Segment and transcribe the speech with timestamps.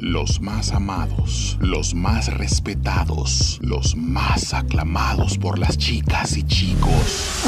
[0.00, 7.42] los más amados, los más respetados, los más aclamados por las chicas y chicos.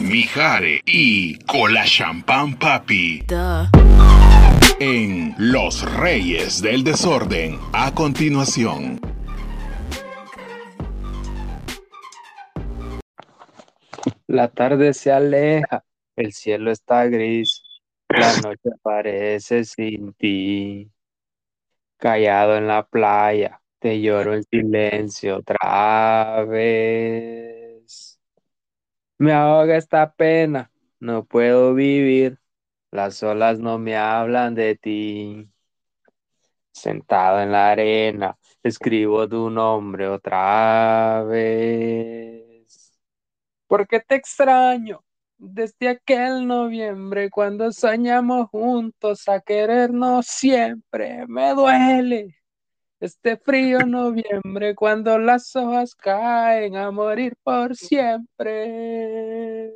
[0.00, 3.24] Mijare y Cola Champán Papi.
[4.80, 7.58] En Los Reyes del Desorden.
[7.72, 9.00] A continuación.
[14.26, 15.84] La tarde se aleja,
[16.16, 17.59] el cielo está gris,
[18.12, 20.90] la noche parece sin ti.
[21.96, 28.18] Callado en la playa, te lloro en silencio otra vez.
[29.18, 32.38] Me ahoga esta pena, no puedo vivir,
[32.90, 35.50] las olas no me hablan de ti.
[36.72, 42.98] Sentado en la arena, escribo tu nombre otra vez.
[43.66, 45.04] Porque te extraño
[45.40, 51.26] desde aquel noviembre cuando soñamos juntos a querernos siempre.
[51.26, 52.36] Me duele
[53.00, 59.72] este frío noviembre cuando las hojas caen a morir por siempre.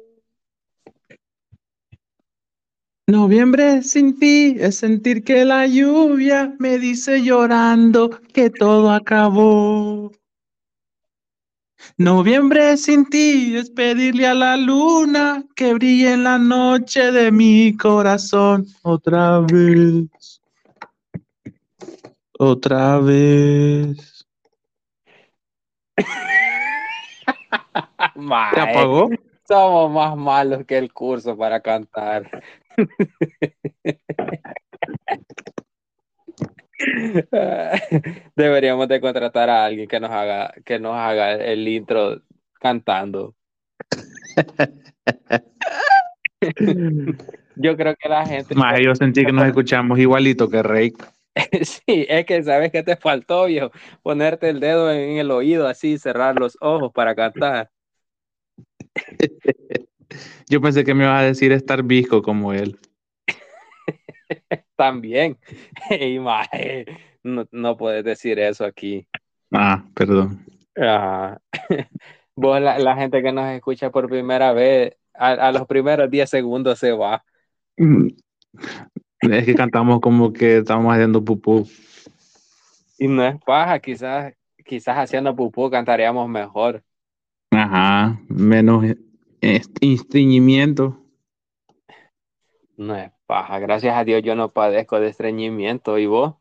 [3.07, 10.11] Noviembre sin ti es sentir que la lluvia me dice llorando que todo acabó.
[11.97, 17.77] Noviembre sin ti es pedirle a la luna que brille en la noche de mi
[17.77, 20.41] corazón otra vez.
[22.39, 24.27] Otra vez.
[28.55, 29.11] ¿Te apagó?
[29.47, 32.43] Somos más malos que el curso para cantar.
[38.37, 42.21] Deberíamos de contratar a alguien que nos haga, que nos haga el intro
[42.61, 43.35] cantando.
[47.57, 48.55] Yo creo que la gente.
[48.55, 50.93] Más yo sentí que nos escuchamos igualito que Rey.
[51.63, 53.73] Sí, es que sabes que te faltó, viejo,
[54.03, 57.71] ponerte el dedo en el oído así, cerrar los ojos para cantar.
[60.49, 62.79] Yo pensé que me ibas a decir estar visco como él.
[64.77, 65.39] También.
[65.91, 69.07] Y no, no, puedes decir eso aquí.
[69.53, 70.45] Ah, perdón.
[72.37, 76.93] Vos, la, gente que nos escucha por primera vez, a, los primeros 10 segundos se
[76.93, 77.25] va.
[77.77, 78.09] Mm.
[79.21, 81.67] Es que cantamos como que estamos haciendo pupú.
[82.99, 84.35] Y no es paja, quizás,
[84.65, 86.83] quizás haciendo pupú cantaríamos mejor.
[87.51, 88.85] Ajá, menos
[89.41, 91.01] estreñimiento.
[92.77, 96.35] No es paja, gracias a Dios yo no padezco de estreñimiento, ¿y vos?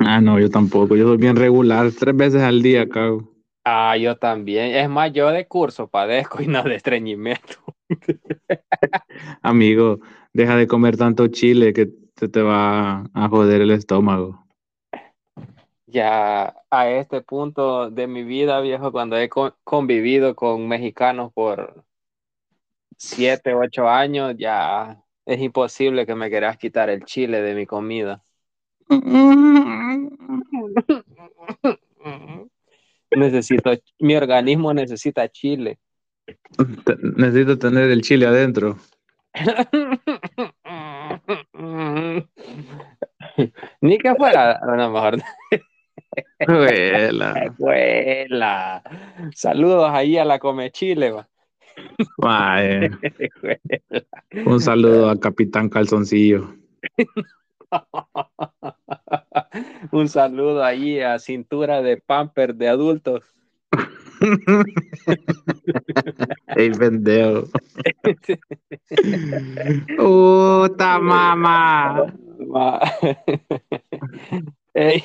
[0.00, 3.32] Ah, no, yo tampoco, yo soy bien regular, tres veces al día cago.
[3.64, 7.56] Ah, yo también, es más, yo de curso padezco y no de estreñimiento.
[9.42, 10.00] Amigo,
[10.32, 14.46] deja de comer tanto chile que te, te va a joder el estómago.
[15.86, 19.30] Ya a este punto de mi vida, viejo, cuando he
[19.64, 21.84] convivido con mexicanos por
[22.96, 28.22] siete, ocho años, ya es imposible que me quieras quitar el chile de mi comida.
[33.10, 35.78] Necesito, mi organismo necesita chile.
[37.16, 38.78] Necesito tener el chile adentro.
[43.80, 45.18] Ni que fuera, a lo mejor.
[49.34, 51.10] Saludos ahí a la Come Chile.
[51.10, 51.28] Va.
[54.46, 56.54] Un saludo a Capitán Calzoncillo.
[59.92, 63.22] Un saludo ahí a Cintura de Pamper de adultos.
[66.56, 67.48] Ey, pendejo.
[69.96, 72.06] Puta mamá.
[74.74, 75.02] Ey,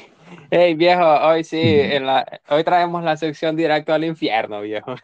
[0.53, 4.95] Hey viejo, hoy sí, en la, hoy traemos la sección directo al infierno, viejo.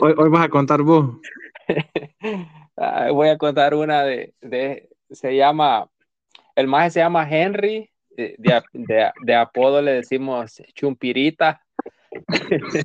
[0.00, 1.20] Hoy, vas a contar vos.
[3.12, 5.88] Voy a contar una de, de se llama,
[6.56, 8.34] el maje se llama Henry, de,
[8.72, 11.62] de, de apodo le decimos Chumpirita.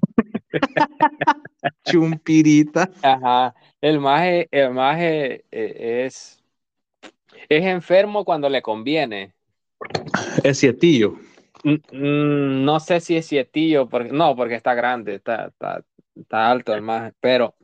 [1.85, 2.87] Chumpirita.
[3.01, 6.39] Ajá, el maje, el maje eh, es,
[7.49, 9.33] es enfermo cuando le conviene.
[10.43, 11.17] Es cietillo.
[11.63, 15.83] No sé si es sietillo, porque, no, porque está grande, está, está,
[16.15, 17.55] está alto el más, pero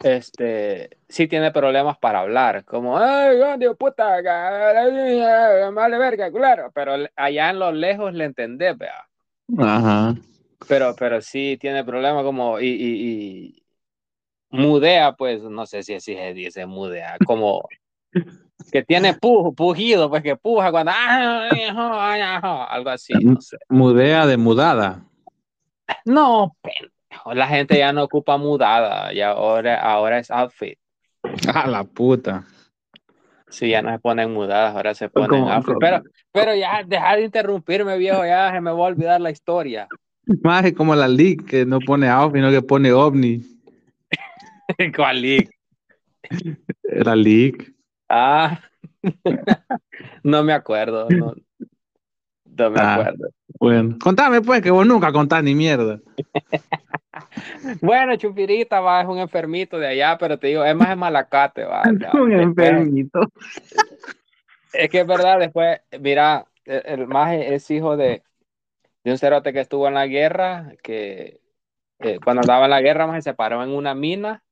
[0.00, 4.20] este, sí tiene problemas para hablar, como, ay, Dios puta,
[5.72, 9.08] vale verga, claro, pero allá en lo lejos le entendés, vea.
[9.58, 10.14] Ajá.
[10.68, 13.62] Pero, pero sí tiene problemas como, y, y,
[14.50, 17.66] mudea, pues, no sé si así se dice mudea, como
[18.70, 20.92] que tiene pujido, pues que puja cuando,
[22.68, 23.56] algo así, no sé.
[23.68, 25.02] Mudea de mudada.
[26.04, 30.78] No, pendejo, la gente ya no ocupa mudada, ya ahora, ahora es outfit.
[31.52, 32.44] A la puta.
[33.48, 35.76] Sí, ya no se ponen mudadas, ahora se ponen outfit.
[35.80, 39.88] Pero, pero ya, deja de interrumpirme, viejo, ya se me va a olvidar la historia.
[40.42, 43.42] Más como la leak, que no pone outfit, sino que pone ovni.
[44.96, 45.50] ¿Cuál leak?
[46.82, 47.77] La leak.
[48.08, 48.60] Ah,
[50.22, 51.34] no me acuerdo, no,
[52.44, 53.28] no me ah, acuerdo.
[53.58, 56.00] Bueno, contame pues, que vos nunca contás ni mierda.
[57.82, 61.64] bueno, Chupirita, va, es un enfermito de allá, pero te digo, es más de Malacate,
[61.64, 61.82] va.
[62.14, 63.20] un enfermito.
[64.72, 68.22] Es que es verdad, después, mira, el, más es hijo de,
[69.04, 71.40] de un cerote que estuvo en la guerra, que
[72.00, 74.42] eh, cuando andaba en la guerra, más se paró en una mina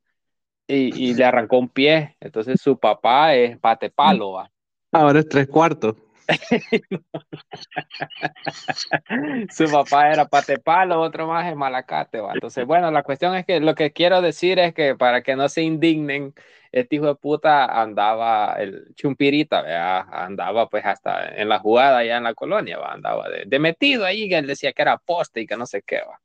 [0.68, 2.16] y, le arrancó un pie.
[2.20, 4.50] Entonces su papá es pate palo, ¿va?
[4.92, 5.96] Ahora es tres cuartos.
[9.50, 12.32] su papá era pate palo, otro más es malacate, ¿va?
[12.34, 15.48] Entonces, bueno, la cuestión es que lo que quiero decir es que para que no
[15.48, 16.34] se indignen,
[16.72, 20.06] este hijo de puta andaba, el chumpirita, ¿verdad?
[20.10, 22.92] andaba pues hasta en la jugada allá en la colonia, ¿va?
[22.92, 26.00] andaba de, metido ahí, que él decía que era poste y que no sé qué,
[26.00, 26.20] va.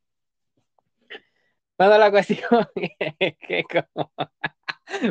[1.81, 2.67] Bueno, la cuestión
[3.19, 4.11] es que como...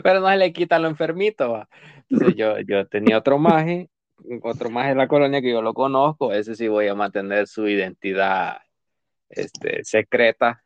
[0.05, 1.67] Pero no se le quita lo enfermito,
[2.09, 3.91] Entonces yo, yo tenía otro maje,
[4.43, 7.67] otro maje en la colonia que yo lo conozco, ese sí voy a mantener su
[7.67, 8.59] identidad
[9.31, 10.63] este, secreta.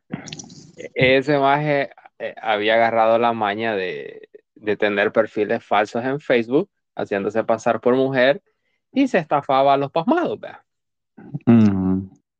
[0.93, 7.43] Ese maje eh, había agarrado la maña de, de tener perfiles falsos en Facebook, haciéndose
[7.43, 8.43] pasar por mujer,
[8.91, 10.61] y se estafaba a los pasmados, ¿verdad?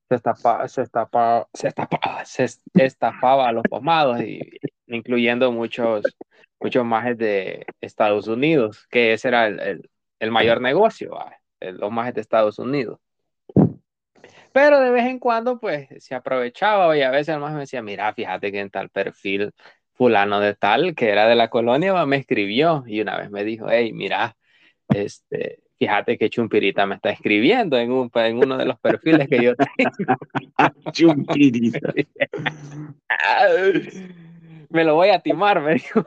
[0.10, 4.40] Se estafaba, se estafaba, se estafaba, se estafaba a los pomados, y,
[4.88, 6.06] incluyendo muchos,
[6.60, 11.18] muchos majes de Estados Unidos, que ese era el, el, mayor negocio,
[11.60, 13.00] los majes de Estados Unidos.
[14.52, 17.81] Pero de vez en cuando, pues, se aprovechaba y a veces el maje me decía,
[17.81, 19.52] mira, fíjate que en tal perfil
[19.94, 23.68] fulano de tal, que era de la colonia, me escribió y una vez me dijo,
[23.69, 24.38] hey, mira,
[24.90, 29.44] este, Fíjate que Chumpirita me está escribiendo en, un, en uno de los perfiles que
[29.44, 30.16] yo tengo.
[30.94, 31.94] Chumpirita.
[34.69, 36.06] me lo voy a timar, me dijo.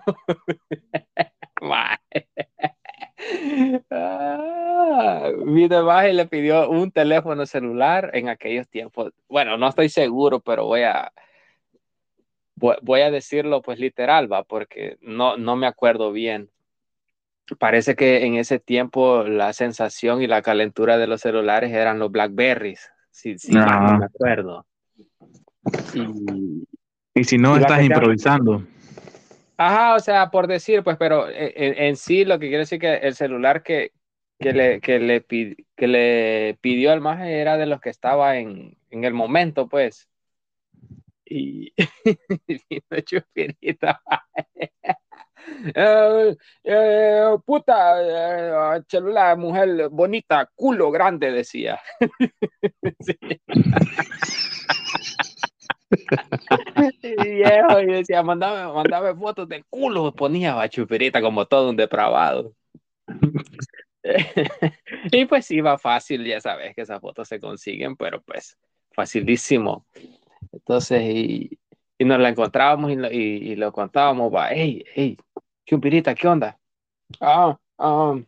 [3.90, 9.12] ah, mi y le pidió un teléfono celular en aquellos tiempos.
[9.28, 11.12] Bueno, no estoy seguro, pero voy a
[12.56, 16.50] voy a decirlo pues literal, va, porque no, no me acuerdo bien
[17.56, 22.10] parece que en ese tiempo la sensación y la calentura de los celulares eran los
[22.10, 24.66] Blackberries, si, si no me acuerdo.
[27.14, 28.62] Y, si no, estás improvisando.
[29.56, 33.14] Ajá, o sea, por decir, pues, pero en, sí lo que quiere decir que el
[33.14, 33.92] celular que,
[34.38, 38.76] que, le, que, le, que le pidió al maje era de los que estaba en,
[38.90, 40.08] en el momento, pues.
[41.24, 41.72] Y,
[42.46, 44.00] y chupirita.
[45.74, 51.78] Eh, eh, puta, eh, celular, mujer bonita, culo grande, decía.
[57.02, 61.76] y viejo, y decía, mandame, mandame fotos del culo, ponía a chuperita como todo un
[61.76, 62.54] depravado.
[65.12, 68.56] y pues iba fácil, ya sabes que esas fotos se consiguen, pero pues
[68.92, 69.86] facilísimo.
[70.52, 71.58] Entonces, y,
[71.98, 75.18] y nos la encontrábamos y lo, y, lo contábamos, va, hey, hey,
[75.66, 76.58] Chumpirita, ¿qué onda?
[77.20, 78.24] Ah, um,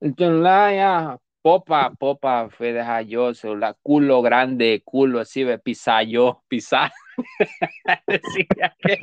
[0.00, 6.92] ya, popa, popa, fue dejar yo, la culo grande, culo así, ve, pisar yo, pisar.
[8.06, 8.98] Decía que...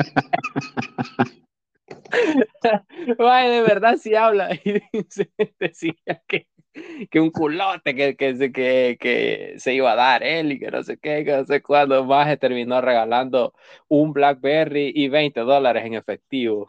[3.18, 4.50] Vaya, de verdad sí habla.
[4.66, 5.94] Y decía
[6.28, 6.48] que
[7.10, 10.84] que un culote que, que, que, que, se iba a dar él y que no
[10.84, 13.54] sé qué, que no sé cuándo más se terminó regalando
[13.88, 16.68] un Blackberry y 20 dólares en efectivo.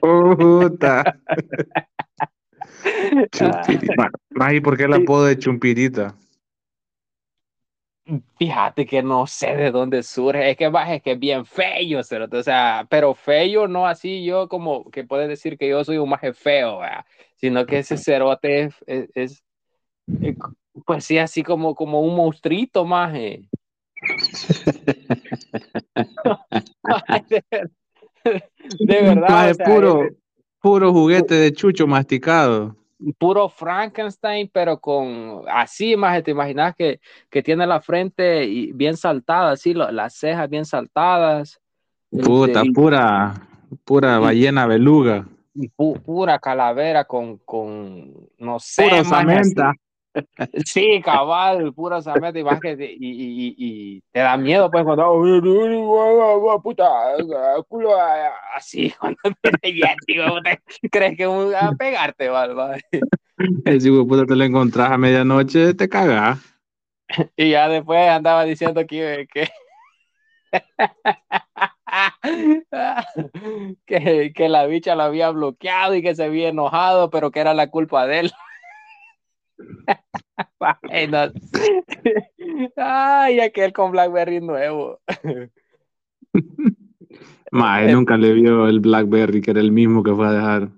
[0.00, 1.18] Puta.
[4.52, 6.14] ¿y por qué el apodo de Chumpirita?
[8.36, 12.42] Fíjate que no sé de dónde surge, es que es que es bien feo, o
[12.42, 16.34] sea, pero feo no así yo como que puedes decir que yo soy un maje
[16.34, 16.80] feo,
[17.36, 18.74] sino que ese cerote es,
[19.14, 19.42] es,
[20.84, 23.14] Pues sí, así como, como un monstruito más.
[28.80, 29.50] de, verdad.
[29.50, 30.08] es puro,
[30.60, 32.76] puro juguete de chucho masticado.
[33.18, 39.52] Puro Frankenstein, pero con así, más te imaginas que, que tiene la frente bien saltada,
[39.52, 41.60] así, las cejas bien saltadas.
[42.10, 43.34] Puta, este, pura,
[43.84, 45.26] pura ballena beluga.
[46.04, 48.88] pura calavera con, con no sé.
[48.88, 49.74] Pura.
[50.66, 55.22] Sí, cabal, pura sameta y, y, y, y, te da miedo pues cuando
[56.62, 56.84] puta,
[57.68, 57.96] culo,
[58.54, 59.50] así cuando te
[60.90, 62.82] crees que va a pegarte, ¿vale?
[63.80, 66.38] Si puta te lo encontrás a medianoche, te cagas.
[67.36, 69.48] Y ya después andaba diciendo que, que
[73.86, 77.54] que, que la bicha lo había bloqueado y que se había enojado, pero que era
[77.54, 78.32] la culpa de él.
[82.76, 85.00] Ay, aquel con Blackberry nuevo.
[87.50, 90.68] Mae, nunca le vio el Blackberry, que era el mismo que fue a dejar.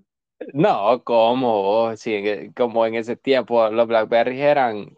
[0.52, 1.96] No, ¿cómo?
[1.96, 4.96] Sí, como en ese tiempo los Blackberry eran.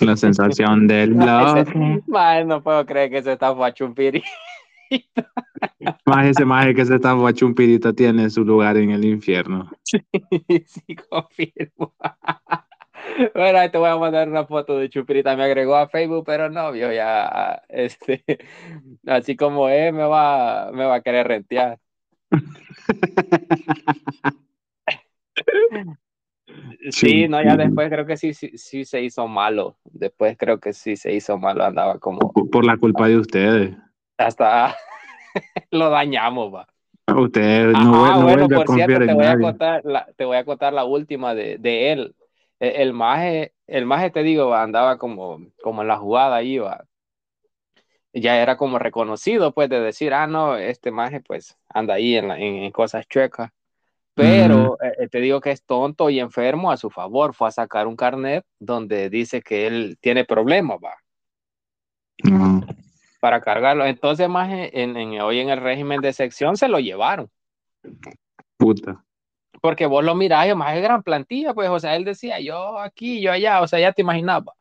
[0.00, 1.66] La sensación del blog.
[2.06, 4.22] Mae, no puedo creer que se está fachumpiri.
[6.06, 9.70] Más ese maje que se está fachumpirita tiene su lugar en el infierno.
[9.84, 11.94] Sí, sí, confirmo.
[13.34, 15.36] Bueno, te voy a mandar una foto de Chupirita.
[15.36, 18.24] Me agregó a Facebook, pero no, vio ya, este,
[19.06, 21.78] así como es, me va, me va a querer rentear.
[26.90, 29.76] Sí, no, ya después creo que sí, sí, sí se hizo malo.
[29.84, 32.32] Después creo que sí se hizo malo, andaba como.
[32.32, 33.76] Por la culpa de ustedes.
[34.26, 34.76] Hasta
[35.70, 36.66] lo dañamos, va.
[37.14, 40.72] Ustedes no, ah, bueno, por cierto, te voy, a contar la, te voy a contar
[40.72, 42.14] la última de, de él.
[42.60, 46.84] E, el maje, el maje te digo, andaba como, como en la jugada iba.
[48.14, 52.30] Ya era como reconocido, pues, de decir, ah, no, este maje, pues, anda ahí en,
[52.30, 53.50] en, cosas chuecas.
[54.14, 57.34] Pero eh, te digo que es tonto y enfermo a su favor.
[57.34, 60.94] Fue a sacar un carnet donde dice que él tiene problemas, va.
[63.22, 63.86] Para cargarlo.
[63.86, 67.30] Entonces, más en, en, hoy en el régimen de sección se lo llevaron.
[68.56, 69.04] Puta
[69.62, 72.80] porque vos lo mirás, y más es gran plantilla, pues, o sea, él decía, yo
[72.80, 74.52] aquí, yo allá, o sea, ya te imaginaba.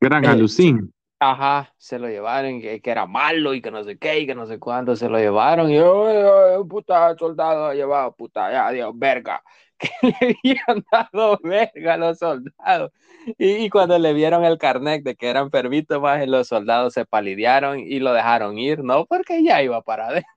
[0.00, 0.90] Gran eh, alucín.
[1.20, 4.34] Ajá, se lo llevaron, que, que, era malo y que no sé qué, y que
[4.34, 9.42] no sé cuánto, se lo llevaron, y yo, puta, soldado llevado, puta, ya, Dios, verga,
[9.78, 12.92] que le habían dado verga a los soldados.
[13.38, 17.80] Y, cuando le vieron el carnet de que eran enfermito, más los soldados se palidearon
[17.80, 19.04] y lo dejaron ir, ¿no?
[19.06, 20.30] Porque ya iba para adentro.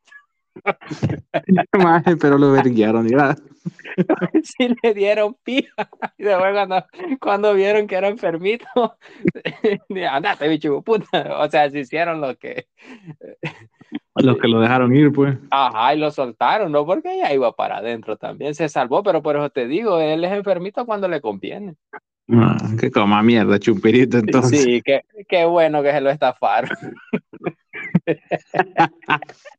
[2.19, 3.35] pero lo verguiaron, ya.
[4.43, 5.89] Sí le dieron pija.
[6.17, 6.85] Y después cuando,
[7.19, 8.97] cuando vieron que era enfermito,
[10.09, 11.39] andate, bicho, puta.
[11.39, 12.67] O sea, se hicieron lo que.
[14.15, 15.37] Los que lo dejaron ir, pues.
[15.49, 16.85] Ajá, y lo soltaron, ¿no?
[16.85, 18.53] Porque ya iba para adentro también.
[18.53, 21.75] Se salvó, pero por eso te digo, él es enfermito cuando le conviene.
[22.31, 24.61] Ah, que coma mierda, chupirito, entonces.
[24.61, 26.69] Sí, qué, qué bueno que se lo estafaron.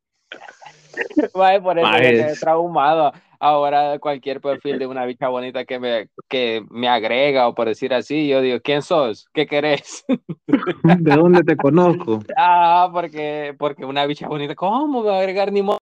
[1.63, 3.13] por eso he traumado.
[3.39, 7.95] Ahora cualquier perfil de una bicha bonita que me, que me agrega o por decir
[7.95, 9.27] así, yo digo, ¿quién sos?
[9.33, 10.05] ¿Qué querés?
[10.47, 12.21] ¿De dónde te conozco?
[12.37, 15.79] Ah, porque, porque una bicha bonita, ¿cómo me va a agregar ni modo?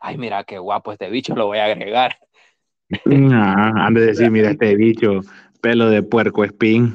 [0.00, 2.16] Ay, mira qué guapo este bicho, lo voy a agregar.
[3.32, 5.20] Ah, han de decir, mira este bicho,
[5.60, 6.94] pelo de puerco espín.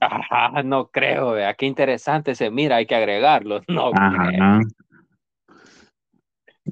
[0.00, 3.62] Ajá, no creo, vea, qué interesante se mira, hay que agregarlo.
[3.68, 4.60] No creo.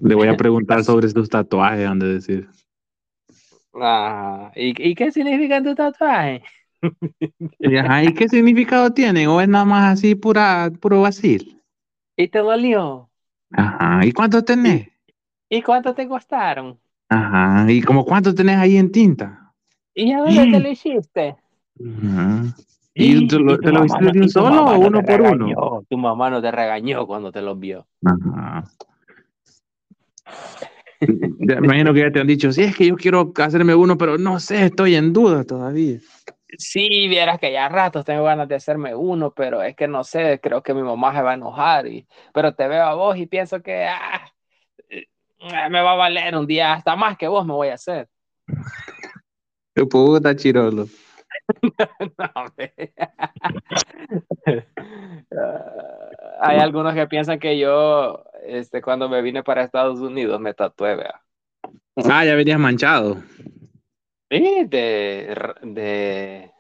[0.01, 2.49] Le voy a preguntar sobre sus tatuajes, han de decir.
[3.75, 6.43] Ah, ¿y, qué significa tu tatuaje?
[7.61, 9.29] ¿y qué significado tienen?
[9.29, 11.61] ¿O es nada más así pura, puro vacil?
[12.17, 13.09] ¿Y te dolió?
[13.53, 14.89] Ajá, ¿y cuánto tenés?
[15.49, 16.79] ¿Y cuánto te costaron?
[17.09, 19.53] Ajá, ¿y como cuánto tenés ahí en tinta?
[19.95, 21.37] ¿Y a dónde te lo hiciste?
[21.79, 22.55] Ajá.
[22.95, 25.83] ¿Y, te lo, hiciste de un solo o uno por uno?
[25.89, 27.87] Tu mamá no te regañó cuando te lo vio.
[28.05, 28.65] Ajá.
[31.39, 34.19] Me imagino que ya te han dicho, sí, es que yo quiero hacerme uno, pero
[34.19, 35.99] no sé, estoy en duda todavía.
[36.59, 40.39] Sí, vieras que ya ratos tengo ganas de hacerme uno, pero es que no sé,
[40.41, 43.27] creo que mi mamá se va a enojar, y, pero te veo a vos y
[43.27, 44.31] pienso que ah,
[44.91, 45.07] eh,
[45.71, 48.09] me va a valer un día, hasta más que vos me voy a hacer.
[49.75, 50.87] Qué puta chirolo.
[56.41, 60.97] Hay algunos que piensan que yo este, cuando me vine para Estados Unidos me tatué,
[60.97, 61.21] vea.
[62.05, 63.19] Ah, ya venías manchado.
[64.31, 66.51] Sí, de, de,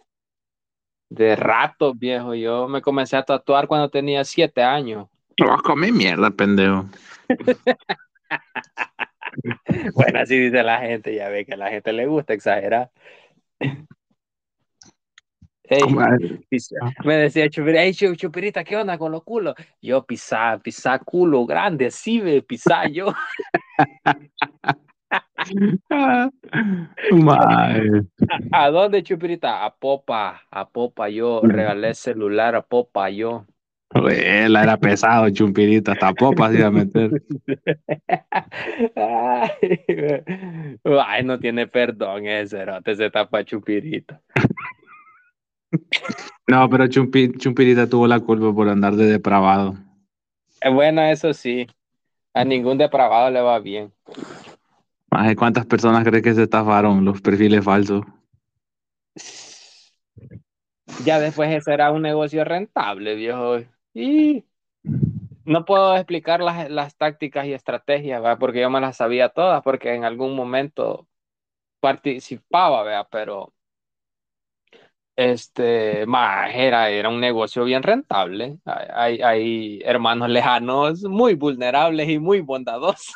[1.09, 2.35] De rato, viejo.
[2.35, 5.09] Yo me comencé a tatuar cuando tenía siete años.
[5.39, 6.85] No vas a comer mierda, pendejo.
[9.95, 12.91] bueno, así dice la gente, ya ve que a la gente le gusta exagerar.
[15.65, 15.83] Ey,
[16.49, 19.55] pisa- me decía Chupirita, hey, Chu- Chupirita, ¿qué onda con los culos?
[19.81, 23.07] Yo pisar, pisar culo grande, sí, ve, pisar yo.
[28.53, 29.65] ¿A dónde, Chupirita?
[29.65, 33.47] A Popa, a Popa yo, regalé celular a Popa yo.
[33.95, 37.11] Él era pesado, chumpirita, hasta popa se iba a meter.
[41.07, 44.23] Ay, no tiene perdón ese, cerote, se tapa Chupirita.
[46.49, 49.77] No, pero Chumpi- Chumpirita tuvo la culpa por andar de depravado.
[50.61, 51.67] Eh, Bueno, eso sí,
[52.35, 53.93] a ningún depravado le va bien.
[55.25, 58.03] De cuántas personas crees que se estafaron los perfiles falsos.
[61.05, 63.59] Ya después ese era un negocio rentable, viejo.
[63.95, 64.45] Y
[65.45, 68.39] no puedo explicar las, las tácticas y estrategias, ¿verdad?
[68.39, 71.09] porque yo me las sabía todas, porque en algún momento
[71.81, 73.09] participaba, ¿verdad?
[73.11, 73.53] pero
[75.17, 78.59] este, más era, era un negocio bien rentable.
[78.65, 83.15] Hay, hay, hermanos lejanos muy vulnerables y muy bondadosos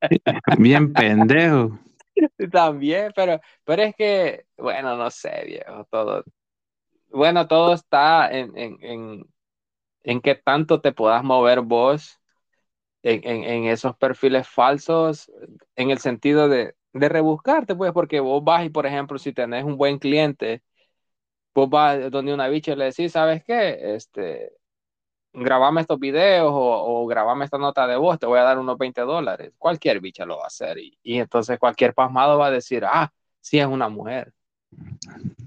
[0.58, 1.78] Bien pendejo.
[2.52, 6.24] también, pero, pero es que, bueno, no sé, viejo, todo,
[7.10, 9.24] bueno, todo está en, en, en,
[10.04, 12.20] en qué tanto te puedas mover vos
[13.02, 15.30] en, en, en esos perfiles falsos,
[15.76, 19.64] en el sentido de, de rebuscarte, pues, porque vos vas y, por ejemplo, si tenés
[19.64, 20.62] un buen cliente,
[21.56, 23.94] vos vas donde una bicha y le decís, ¿sabes qué?
[23.94, 24.52] Este,
[25.32, 28.76] grabame estos videos o, o grabame esta nota de voz, te voy a dar unos
[28.76, 29.54] 20 dólares.
[29.56, 30.76] Cualquier bicha lo va a hacer.
[30.76, 34.32] Y, y entonces cualquier pasmado va a decir, ah, sí es una mujer.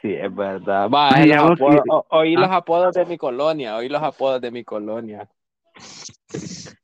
[0.00, 0.88] Sí, es verdad.
[0.88, 2.56] Va, Ay, los vos apodos- o- oí los Ah.
[2.56, 5.28] apodos de mi colonia, oí los apodos de mi colonia.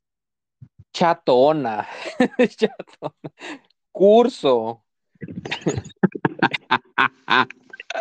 [0.93, 1.87] Chatona.
[2.57, 3.13] Chatona.
[3.91, 4.83] Curso.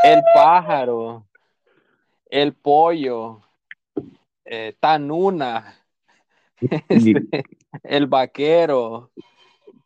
[0.05, 1.27] El pájaro.
[2.31, 3.43] El pollo.
[4.45, 5.75] eh, Tanuna.
[6.89, 7.45] Este,
[7.85, 9.13] el vaquero.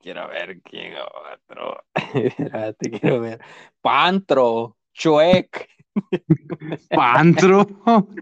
[0.00, 1.84] Quiero ver quién otro.
[2.14, 3.40] Espérate, quiero ver.
[3.82, 4.76] Pantro.
[4.94, 5.68] Chuec.
[6.88, 7.66] ¿Pantro?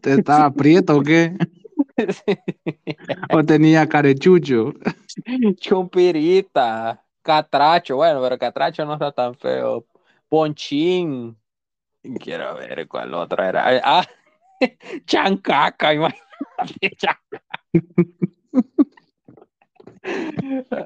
[0.03, 1.37] ¿Te estaba prieto o qué?
[3.33, 4.73] ¿O tenía carechucho?
[5.61, 9.87] Chumpirita, Catracho, bueno, pero Catracho no está tan feo.
[10.29, 11.37] Ponchín,
[12.21, 13.81] quiero ver cuál otro era.
[13.83, 14.07] Ah,
[15.07, 17.43] Chancaca, imagínate, Chancaca.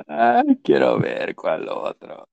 [0.08, 2.28] Ay, quiero ver cuál otro.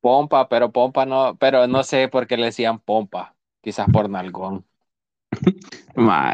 [0.00, 4.64] Pompa, pero Pompa no, pero no sé por qué le decían Pompa, quizás por Nalgón.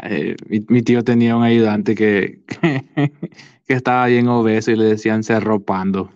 [0.03, 2.85] Eh, mi, mi tío tenía un ayudante que, que,
[3.67, 6.11] que estaba bien obeso y le decían cerropando.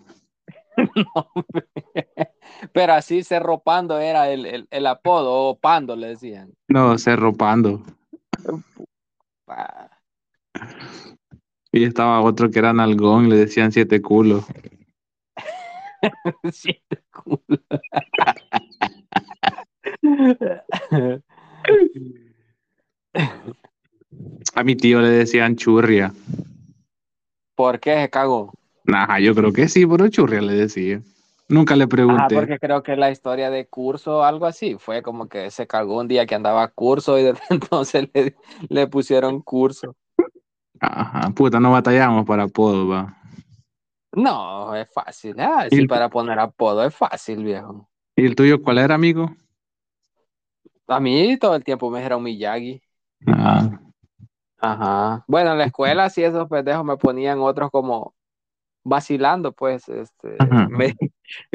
[2.74, 6.54] Pero así cerropando era el, el, el apodo, o Pando le decían.
[6.68, 7.84] No, cerropando.
[11.72, 14.46] Y estaba otro que era nalgón y le decían siete culos.
[16.52, 17.60] Siete culos.
[24.56, 26.14] A mi tío le decían churria.
[27.56, 28.54] ¿Por qué se cagó?
[28.92, 31.02] Ajá, yo creo que sí, pero churria le decía.
[31.48, 32.34] Nunca le Ah, pregunté.
[32.34, 36.00] porque creo que la historia de curso o algo así fue como que se cagó
[36.00, 38.36] un día que andaba a curso y desde entonces le,
[38.70, 39.96] le pusieron curso.
[40.82, 43.16] Ajá, puta, no batallamos para apodo, va.
[44.12, 45.36] No, es fácil.
[45.40, 47.90] Ah, Y sí, el- para poner apodo es fácil, viejo.
[48.16, 49.36] ¿Y el tuyo cuál era, amigo?
[50.88, 52.82] A mí todo el tiempo me dijeron Miyagi.
[53.28, 53.70] Ah,
[54.62, 55.24] Ajá.
[55.28, 58.14] Bueno, en la escuela sí esos pendejos me ponían otros como
[58.84, 60.38] vacilando, pues, este,
[60.70, 60.96] me-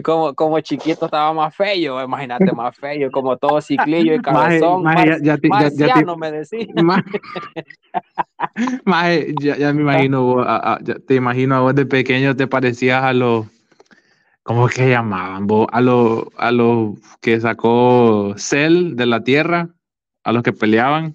[0.03, 5.07] como, como chiquito estaba más feo, imagínate más feo, como todo ciclillo y cabezón, maje,
[5.23, 6.67] ya- me decía.
[6.83, 7.05] Ma-
[8.85, 12.37] Maje, ya, ya me imagino, vos, a- a- ya te imagino a vos de pequeño
[12.37, 13.47] te parecías a los,
[14.43, 15.47] ¿cómo que llamaban?
[15.47, 15.67] vos?
[15.73, 19.69] A los, a los que sacó Cell de la Tierra,
[20.23, 21.15] a los que peleaban,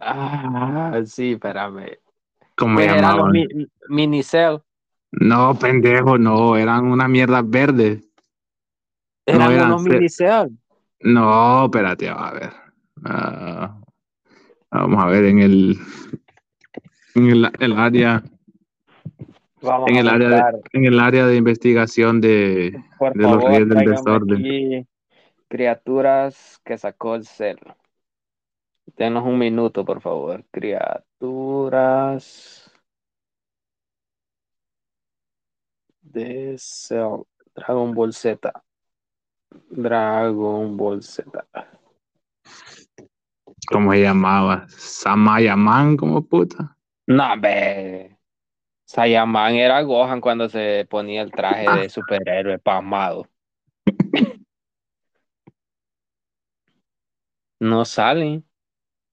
[0.00, 1.98] Ah, sí, espérame.
[2.56, 3.46] ¿cómo Pues eran los mi-
[3.88, 4.60] minicel,
[5.12, 8.04] No, pendejo, no, eran unas mierdas verdes.
[9.26, 10.58] eran eran unos cel- minicel.
[11.00, 12.50] No, espérate, a ver.
[13.04, 13.80] Ah,
[14.70, 15.78] vamos a ver en el,
[17.14, 18.22] en el, el área,
[19.60, 23.68] Vamos en el área de, en el área de investigación de, por de los reyes
[23.68, 24.38] del desorden.
[24.38, 24.86] aquí
[25.48, 27.58] criaturas que sacó el cel.
[28.98, 30.44] Denos un minuto, por favor.
[30.50, 32.18] Criaturas
[36.02, 37.22] de Cell.
[37.54, 38.52] Dragon Ball Z.
[39.70, 41.46] Dragon Ball Z.
[43.70, 44.66] ¿Cómo se llamaba?
[44.68, 46.76] Samayaman, como puta.
[47.06, 48.16] No, ve.
[48.86, 51.76] Saiyaman era Gohan cuando se ponía el traje Ah.
[51.76, 53.26] de superhéroe pasmado.
[57.60, 58.47] No salen.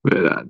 [0.05, 0.45] ¿Verdad?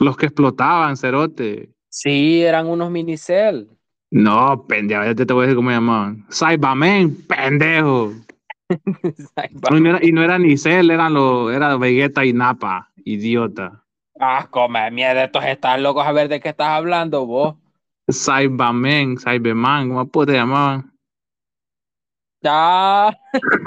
[0.00, 1.70] Los que explotaban, cerote.
[1.90, 3.68] Sí, eran unos minicel.
[4.10, 6.26] No, pendejo, ya te, te voy a decir cómo llamaban.
[6.30, 8.12] Cyberman, pendejo.
[9.70, 13.84] Y no, era, y no era ni Cell, eran los, era Vegeta y Napa, idiota.
[14.18, 17.56] Ah, come mierda, estos están locos a ver de qué estás hablando vos.
[18.10, 20.93] Cyberman, Cyberman, ¿cómo se llamaban?
[22.44, 23.10] Ya.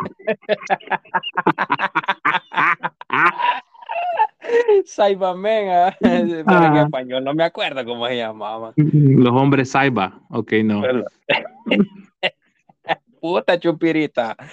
[4.85, 5.95] Cyberman, ah.
[5.99, 6.83] pero en Ah.
[6.83, 8.73] español no me acuerdo cómo se llamaban.
[8.77, 10.83] Los hombres Cyber, ok, no.
[13.21, 14.35] Puta chupirita.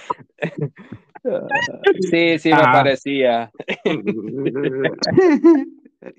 [2.11, 2.71] Sí, sí me Ah.
[2.71, 3.51] parecía.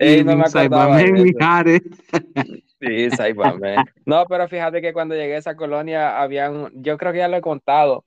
[0.00, 0.98] Ey, no me acordaba.
[2.80, 3.86] Sí, Cyberman.
[4.04, 7.36] No, pero fíjate que cuando llegué a esa colonia habían, yo creo que ya lo
[7.36, 8.04] he contado,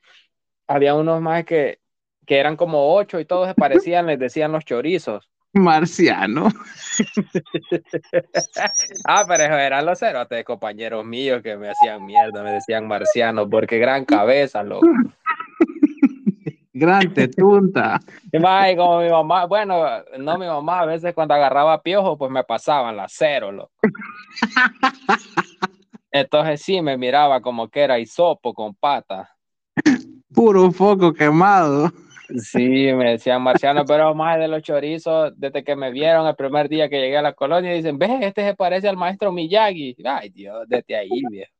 [0.67, 1.79] había unos más que,
[2.25, 5.29] que eran como ocho y todos se parecían, les decían los chorizos.
[5.53, 6.49] Marciano.
[9.05, 13.79] Ah, pero eran los cerotes, compañeros míos que me hacían mierda, me decían marciano, porque
[13.79, 14.87] gran cabeza, loco.
[16.79, 17.99] Gran tetunta.
[18.31, 19.83] Y más, y como mi mamá, bueno,
[20.17, 23.71] no mi mamá, a veces cuando agarraba piojo, pues me pasaban la cero, loco.
[26.11, 29.27] Entonces sí, me miraba como que era hisopo con patas.
[30.33, 31.91] Puro foco quemado.
[32.37, 36.69] Sí, me decían marciano, pero más de los chorizos, desde que me vieron el primer
[36.69, 39.95] día que llegué a la colonia, dicen, ves, este se parece al maestro Miyagi.
[40.05, 41.51] Ay, Dios, desde ahí, viejo.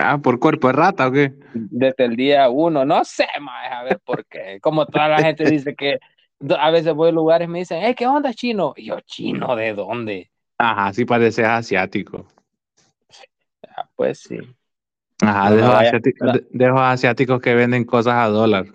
[0.00, 1.34] Ah, por cuerpo de rata o qué?
[1.52, 4.58] Desde el día uno, no sé, más, a ver por qué.
[4.60, 5.98] Como toda la gente dice que
[6.58, 8.72] a veces voy a lugares y me dicen, hey, ¿qué onda, chino?
[8.76, 10.30] Y yo, ¿chino de dónde?
[10.56, 12.26] Ajá, sí pareces asiático.
[13.76, 14.38] Ah, pues sí.
[15.22, 16.32] Ajá, No de, esos vaya- asiáticos, no.
[16.32, 18.66] de- de esos asiáticos que venden cosas a dólar.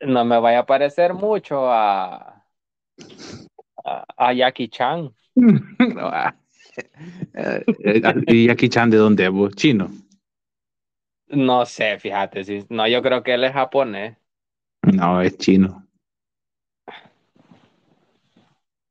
[0.00, 2.42] No me vaya a parecer mucho a,
[3.84, 5.10] a, a Jackie Chan.
[5.36, 6.34] No, ah.
[7.34, 9.54] Eh, eh, ¿Y Jackie Chan de dónde es?
[9.56, 9.90] Chino.
[11.30, 12.66] No sé, fíjate, sí.
[12.68, 14.16] No, yo creo que él es japonés.
[14.82, 15.86] No, es chino.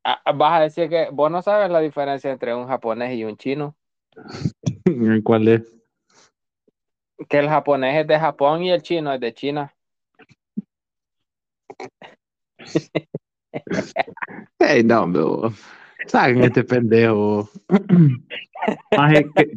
[0.04, 3.36] Ah, Vas a decir que vos no sabes la diferencia entre un japonés y un
[3.38, 3.76] chino.
[5.24, 5.76] ¿Cuál es?
[7.28, 9.76] Que el japonés es de Japón y el chino es de China.
[14.60, 15.54] Ey, no, hombre, vos.
[16.08, 17.50] Saquen este pendejo.
[18.96, 19.52] Maje, que-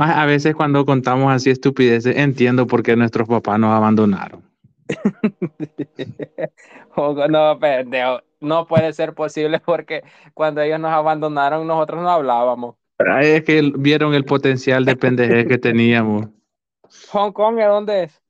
[0.00, 4.42] a veces cuando contamos así estupideces, entiendo por qué nuestros papás nos abandonaron.
[6.96, 8.20] O- No, pendejo.
[8.40, 10.02] No puede ser posible porque
[10.34, 12.76] cuando ellos nos abandonaron, nosotros no hablábamos.
[12.98, 16.26] Ay, Es que vieron el potencial de pendejez que teníamos.
[17.10, 18.22] ¿Hong Kong es dónde es?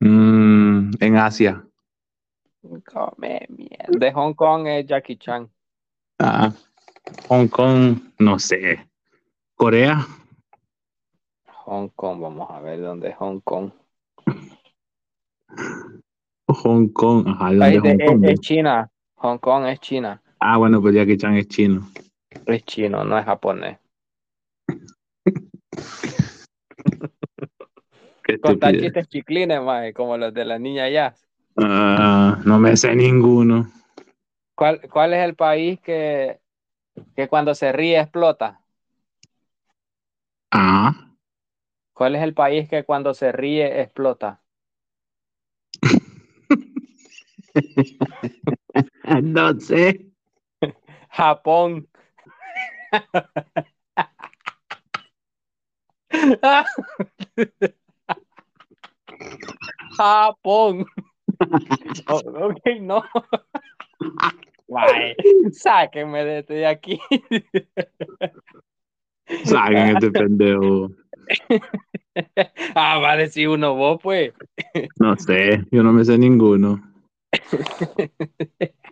[0.00, 1.64] Mm, en Asia.
[2.92, 3.86] Come mierda.
[3.98, 5.48] De Hong Kong es Jackie Chan.
[6.18, 6.52] Ah,
[7.28, 8.86] Hong Kong, no sé.
[9.56, 10.06] Corea.
[11.66, 13.70] Hong Kong, vamos a ver dónde es Hong Kong.
[16.48, 18.24] Hong Kong, ajá, ¿dónde es de- Hong es, Kong?
[18.24, 18.90] es China.
[19.16, 20.22] Hong Kong es China.
[20.40, 21.88] Ah, bueno, pues Jackie Chan es chino.
[22.46, 23.78] Es chino, no es japonés.
[28.42, 31.14] Contar chistes chiclines, mae, como los de la niña ya.
[31.56, 33.70] Ah, no me sé ninguno.
[34.54, 36.40] ¿Cuál, ¿Cuál es el país que,
[37.16, 38.60] que cuando se ríe explota?
[40.50, 41.13] Ah,
[41.94, 44.42] ¿Cuál es el país que cuando se ríe explota?
[49.22, 50.10] no sé.
[51.10, 51.88] Japón.
[59.96, 60.86] Japón.
[62.08, 63.04] Oh, ok, no.
[64.66, 65.14] Guay,
[65.52, 67.00] sáquenme de, de aquí.
[69.44, 70.90] Saquen este pendejo.
[72.76, 74.32] Ah, va a decir uno vos, pues.
[75.00, 76.80] No sé, yo no me sé ninguno.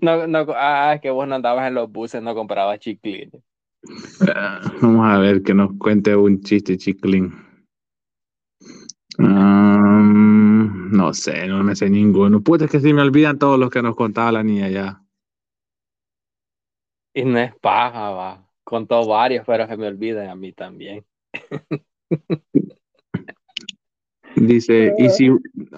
[0.00, 3.42] No, no, ah, es que vos no andabas en los buses, no comprabas chiclines.
[4.34, 7.34] Ah, vamos a ver que nos cuente un chiste chiclín.
[9.18, 12.40] No sé, no me sé ninguno.
[12.40, 15.02] Puta, es que si me olvidan todos los que nos contaba la niña ya.
[17.12, 18.49] Y no es paja, va.
[18.70, 21.04] Contó varios, pero se me olvidan a mí también.
[24.36, 25.28] Dice, y si,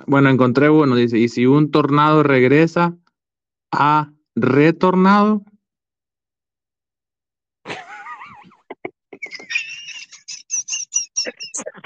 [0.07, 2.95] bueno, encontré uno, dice, y si un tornado regresa
[3.71, 5.43] a retornado,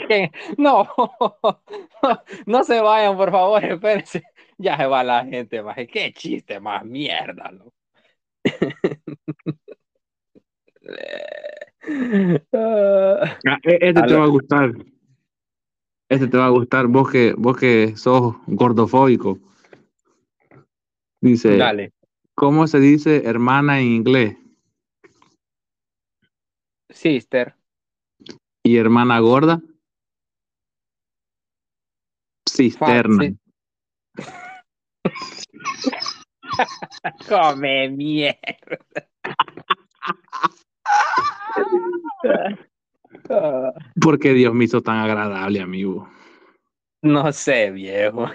[0.08, 0.32] ¿Qué?
[0.58, 0.88] No,
[2.46, 4.24] no se vayan, por favor, espérense.
[4.58, 5.76] Ya se va la gente, más.
[5.92, 7.72] Qué chiste más mierda, ¿no?
[12.52, 14.72] Ah, Ah, e- Este te va a gustar.
[16.08, 16.86] Este te va a gustar.
[16.86, 19.38] Vos que, vos que sos gordofóbico.
[21.20, 21.92] Dice, Dale,
[22.34, 24.36] ¿cómo se dice hermana en inglés?
[26.90, 27.54] sister.
[28.64, 29.60] ¿Y hermana gorda?
[32.48, 33.32] Cisterna.
[37.28, 38.38] Come mierda.
[43.30, 46.08] Ah, ¿Por qué Dios me hizo tan agradable, amigo?
[47.02, 48.26] No sé, viejo.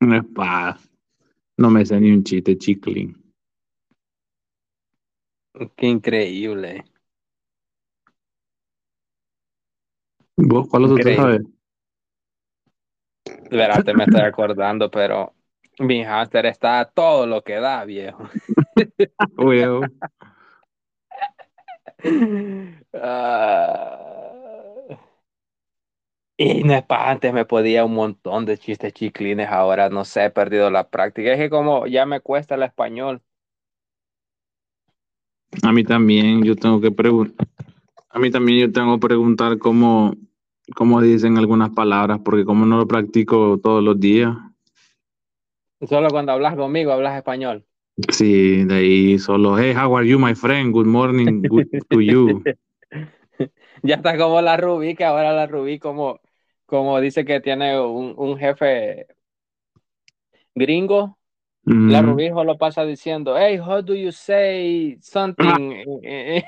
[0.00, 0.78] No es pa-
[1.56, 3.16] No me sé ni un chiste chiclín.
[5.76, 6.84] Qué increíble.
[10.36, 11.42] ¿Vos cuál otro sabes?
[13.50, 15.34] Verás, te me estoy acordando, pero
[15.78, 18.28] mi hámster está a todo lo que da, viejo.
[19.36, 19.80] Huevo.
[22.92, 24.08] Ah.
[26.40, 30.26] Y no es para antes me podía un montón de chistes chiclines, ahora no sé,
[30.26, 31.32] he perdido la práctica.
[31.32, 33.20] Es que como ya me cuesta el español.
[35.64, 37.48] A mí también, yo tengo que preguntar.
[38.10, 40.14] A mí también yo tengo que preguntar cómo,
[40.76, 44.36] cómo dicen algunas palabras, porque como no lo practico todos los días.
[45.86, 47.64] Solo cuando hablas conmigo hablas español.
[48.10, 50.72] Sí, de ahí solo, hey, how are you, my friend?
[50.72, 52.42] Good morning, good to you.
[53.82, 56.20] Ya está como la Rubí, que ahora la Rubí como,
[56.66, 59.06] como dice que tiene un, un jefe
[60.54, 61.16] gringo,
[61.64, 62.02] la.
[62.02, 66.42] Rubí solo pasa diciendo, hey, how do you say something in,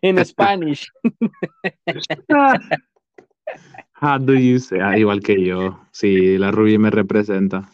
[0.00, 0.90] in Spanish?
[3.96, 4.80] How do you say?
[4.80, 5.78] Ah, igual que yo.
[5.92, 7.68] Sí, la Rubí me representa.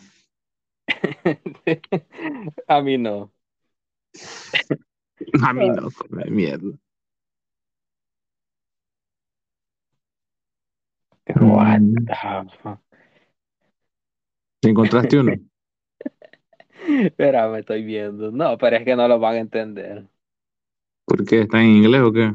[2.69, 3.33] A mí no.
[5.43, 6.77] A mí no, come mierda.
[11.37, 11.95] What Mm.
[12.07, 12.81] the fuck?
[14.63, 15.33] ¿Encontraste uno?
[16.89, 18.31] Espera, me estoy viendo.
[18.33, 20.09] No, pero es que no lo van a entender.
[21.07, 21.43] ¿Por qué?
[21.43, 22.35] ¿Está en inglés o qué?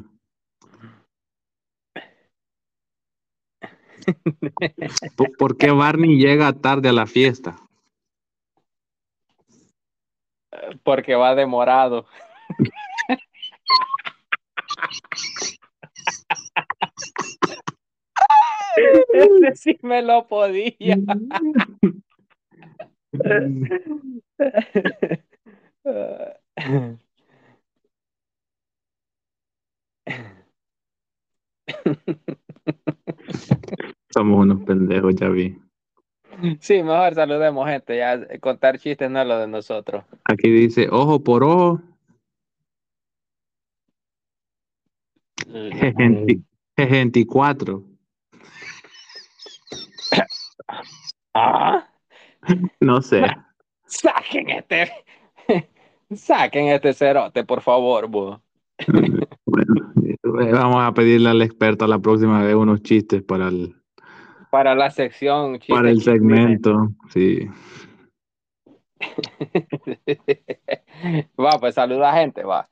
[5.15, 7.55] ¿Por, por qué Barney llega tarde a la fiesta?
[10.83, 12.05] Porque va demorado.
[19.13, 20.97] Ese sí me lo podía.
[34.09, 35.57] Somos unos pendejos, ya vi.
[36.59, 40.03] Sí, mejor saludemos gente, ya eh, contar chistes no es lo de nosotros.
[40.25, 41.81] Aquí dice ojo por ojo,
[45.47, 46.43] Mm.
[46.77, 47.83] 64.
[51.37, 51.89] Ah,
[52.79, 53.21] No sé.
[53.85, 54.89] saquen este,
[56.15, 58.41] saquen este cerote, por favor, bo.
[59.47, 59.93] Bueno,
[60.41, 63.75] eh, vamos a pedirle al experto la próxima vez unos chistes para el,
[64.49, 66.89] Para la sección chistes para el segmento.
[67.09, 67.47] Sí.
[71.39, 72.67] va, pues saluda gente, va.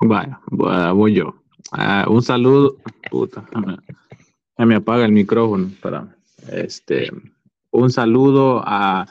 [0.00, 1.34] Vaya, va- voy yo.
[1.72, 2.76] Ah, un saludo.
[3.10, 3.44] Puta,
[4.58, 5.66] ya me- apaga el micrófono.
[5.66, 6.06] Espera.
[6.52, 7.10] Este,
[7.70, 9.06] un saludo a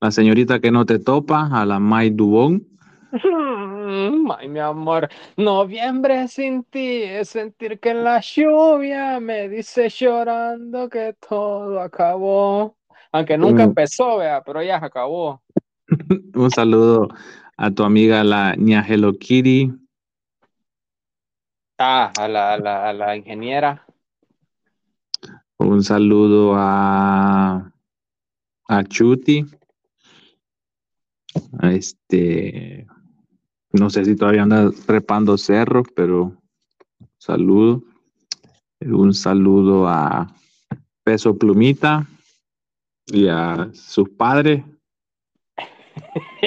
[0.00, 2.66] la señorita que no te topa, a la May Dubón.
[3.92, 9.90] Mm, Ay, mi amor, noviembre sin ti es sentir que en la lluvia me dice
[9.90, 12.74] llorando que todo acabó.
[13.12, 13.68] Aunque nunca Mm.
[13.68, 15.42] empezó, vea, pero ya se acabó.
[16.34, 17.08] Un saludo
[17.58, 19.70] a tu amiga la ña Hello Kitty.
[21.78, 23.84] Ah, a la, a la, a la ingeniera.
[25.58, 27.70] Un saludo a,
[28.68, 29.44] a Chuti.
[31.60, 32.86] A Este,
[33.72, 36.32] no sé si todavía anda trepando cerros, pero
[37.18, 37.82] saludo.
[38.80, 40.34] Un saludo a
[41.04, 42.06] Peso Plumita
[43.06, 44.64] y a sus padres.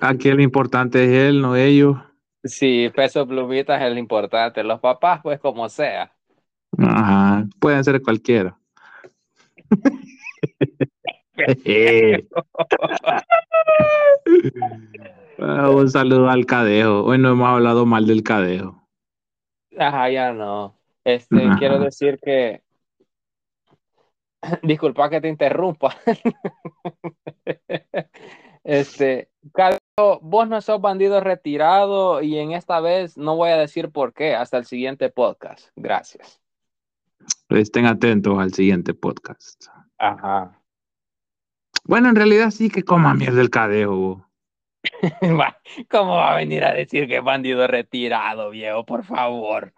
[0.00, 1.96] A el importante es él, no ellos.
[2.44, 4.62] Sí, peso plumita es el importante.
[4.62, 6.12] Los papás, pues como sea.
[6.76, 8.58] Ajá, pueden ser cualquiera.
[15.40, 17.04] Ah, Un saludo al cadejo.
[17.04, 18.88] Hoy no hemos hablado mal del cadejo.
[19.78, 20.76] Ajá, ya no.
[21.04, 21.56] Este, Ajá.
[21.58, 22.62] quiero decir que,
[24.62, 25.96] disculpa que te interrumpa.
[28.64, 33.90] Este, Carlos, vos no sos bandido retirado y en esta vez no voy a decir
[33.90, 35.68] por qué hasta el siguiente podcast.
[35.74, 36.38] Gracias.
[37.48, 39.68] Estén atentos al siguiente podcast.
[39.96, 40.57] Ajá.
[41.88, 44.24] Bueno, en realidad sí que coma mierda el cadejo.
[45.90, 48.84] ¿Cómo va a venir a decir que es bandido retirado, viejo?
[48.84, 49.72] Por favor.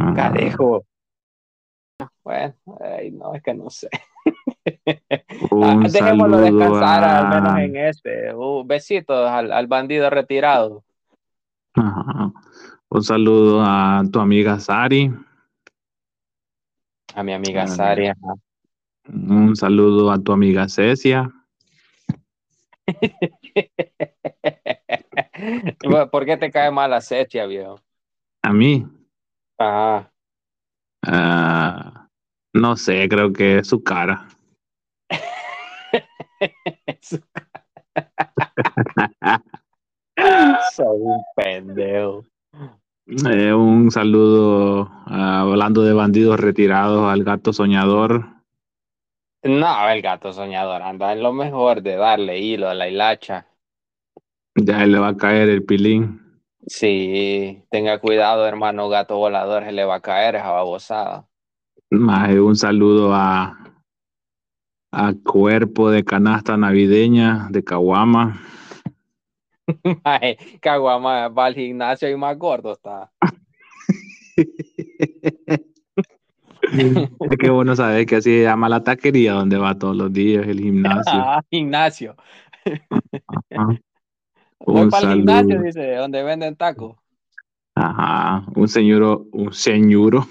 [0.00, 0.14] Ajá.
[0.14, 0.86] Cadejo.
[2.24, 3.90] Bueno, ay, no, es que no sé.
[5.50, 8.34] Un Ah, Dejémoslo descansar al menos en este.
[8.34, 10.84] Uh, besitos al, al bandido retirado.
[11.74, 12.32] Ajá.
[12.88, 15.12] Un saludo a tu amiga Sari.
[17.14, 18.06] A mi amiga Ah, Sari.
[18.08, 18.34] ajá.
[19.12, 21.32] Un saludo a tu amiga Cecia.
[26.10, 27.80] ¿Por qué te cae mal la Setia, viejo?
[28.42, 28.86] A mí.
[29.58, 30.12] Ajá.
[31.06, 32.08] ah,
[32.52, 34.28] no sé, creo que es su cara.
[40.74, 42.24] Soy un pendejo.
[43.06, 48.26] Eh, un saludo, ah, hablando de bandidos retirados, al gato soñador.
[49.42, 53.46] No, el gato soñador anda en lo mejor de darle hilo a la hilacha.
[54.54, 56.20] Ya le va a caer el pilín.
[56.66, 61.26] Sí, tenga cuidado, hermano gato volador, se le va a caer esa babosada.
[61.88, 63.56] Más un saludo a,
[64.92, 68.42] a Cuerpo de Canasta Navideña de Caguama.
[70.60, 73.10] Caguama va al gimnasio y más gordo está.
[77.30, 80.12] Es que vos no sabés que así se llama la taquería donde va todos los
[80.12, 81.12] días, el gimnasio.
[81.12, 82.16] Ah, gimnasio.
[83.26, 83.78] Ajá.
[84.66, 86.96] Voy Un para el gimnasio, dice, donde venden tacos.
[87.74, 88.44] Ajá.
[88.54, 90.26] Un señor, un señuro.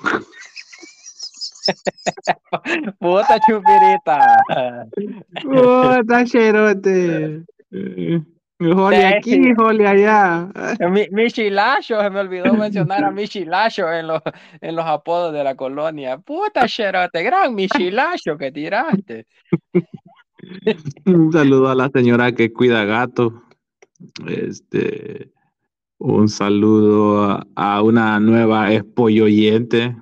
[2.99, 4.43] Puta chupirita.
[5.43, 7.43] ¡Puta cherote!
[8.61, 10.49] Eh, Jole aquí, jole allá.
[10.91, 14.21] Mi, Michilacho, se me olvidó mencionar a Michilacho en los,
[14.59, 16.17] en los apodos de la colonia.
[16.17, 19.25] Puta cherote, gran Michilacho que tiraste.
[21.05, 23.33] Un saludo a la señora que cuida gatos.
[24.27, 25.31] Este,
[25.97, 29.95] un saludo a, a una nueva espolloyente,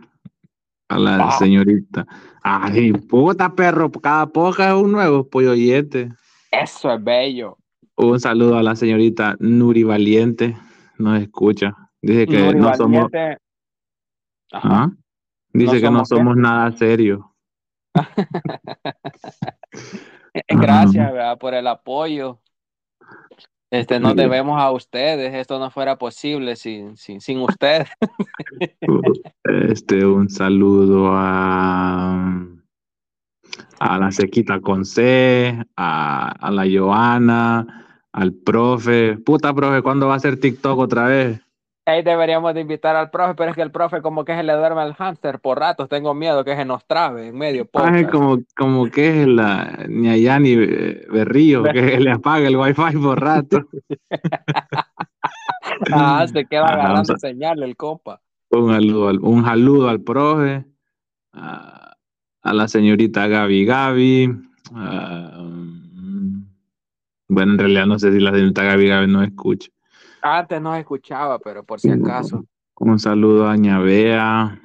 [0.89, 1.32] a la Wow.
[1.39, 2.05] señorita.
[2.41, 6.10] Ay, puta perro, cada poca es un nuevo polloyente.
[6.51, 7.58] Eso es bello.
[7.97, 10.55] Un saludo a la señorita Nuri Valiente,
[10.99, 11.75] nos escucha.
[12.01, 13.09] Dice que Nuri no somos.
[14.51, 14.83] Ajá.
[14.83, 14.91] ¿Ah?
[15.51, 16.41] Dice No que no somos qué.
[16.41, 17.21] nada serios.
[20.47, 21.37] Gracias ¿verdad?
[21.39, 22.39] por el apoyo.
[23.71, 25.33] Este, nos debemos a ustedes.
[25.33, 27.89] Esto no fuera posible sin, sin, sin ustedes.
[29.43, 32.45] Este, un saludo a,
[33.79, 37.86] a la Sequita con C, a, a la Joana,
[38.18, 39.18] al profe.
[39.18, 41.39] Puta, profe, ¿cuándo va a ser TikTok otra vez?
[41.86, 44.51] Ahí deberíamos de invitar al profe, pero es que el profe como que se le
[44.53, 45.88] duerme al hámster por ratos.
[45.88, 47.68] Tengo miedo que se nos trabe en medio Ay,
[48.03, 48.09] podcast.
[48.11, 53.22] como, como que es la ni allá ni Berrío, que le apaga el wifi por
[53.22, 53.61] rato.
[55.91, 58.22] Ah, se queda Ajá, agarrando a- señal el compa.
[58.49, 60.65] Un saludo al, un saludo al profe,
[61.34, 61.93] a,
[62.41, 64.38] a la señorita Gaby Gaby.
[64.74, 65.43] a,
[67.28, 69.69] bueno, en realidad no sé si la señorita Gaby Gaby no escucha.
[70.21, 72.43] Antes no escuchaba, pero por si acaso.
[72.80, 74.59] Un saludo a Ñavea,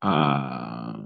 [0.00, 0.96] a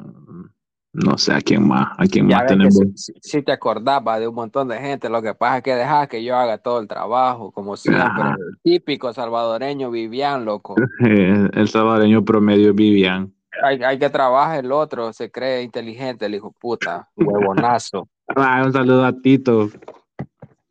[0.94, 2.78] no sé a quién más, a quién Ya más tenemos.
[3.22, 5.08] sí te acordaba de un montón de gente.
[5.08, 8.02] Lo que pasa es que dejas que yo haga todo el trabajo, como siempre.
[8.02, 8.36] Ajá.
[8.62, 10.74] Típico salvadoreño Vivian, loco.
[11.00, 13.32] El salvadoreño promedio Vivian.
[13.64, 18.08] Hay, hay que trabajar el otro, se cree inteligente, el hijo puta, huevonazo.
[18.34, 19.68] Ah, un saludo a Tito.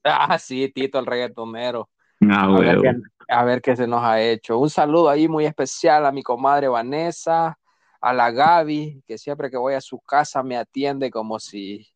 [0.04, 1.89] Ah, sí, Tito el reggaetonero.
[2.30, 2.93] Ah, A ver, qué,
[3.30, 4.58] a ver qué se nos ha hecho.
[4.60, 7.58] Un saludo ahí muy especial a mi comadre Vanessa,
[7.99, 11.88] a la Gaby, que siempre que voy a su casa me atiende como si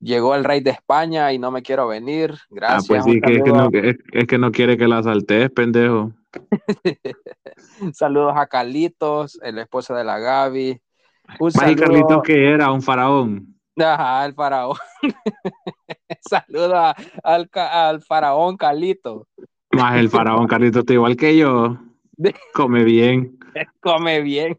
[0.00, 2.34] llegó el rey de España y no me quiero venir.
[2.34, 2.86] Ah, Gracias.
[2.86, 6.12] pues sí, que es, que no, es, es que no quiere que la saltes, pendejo.
[7.92, 10.80] saludos a Carlitos, el esposo de la Gaby.
[11.40, 13.57] Un saludo, Carlitos que era un faraón.
[13.80, 14.76] Ajá, el faraón.
[16.20, 19.26] Saludos a- al, al faraón Carlito.
[19.72, 21.76] Más el faraón Carlitos está igual que yo.
[22.54, 23.38] Come bien.
[23.80, 24.58] Come bien.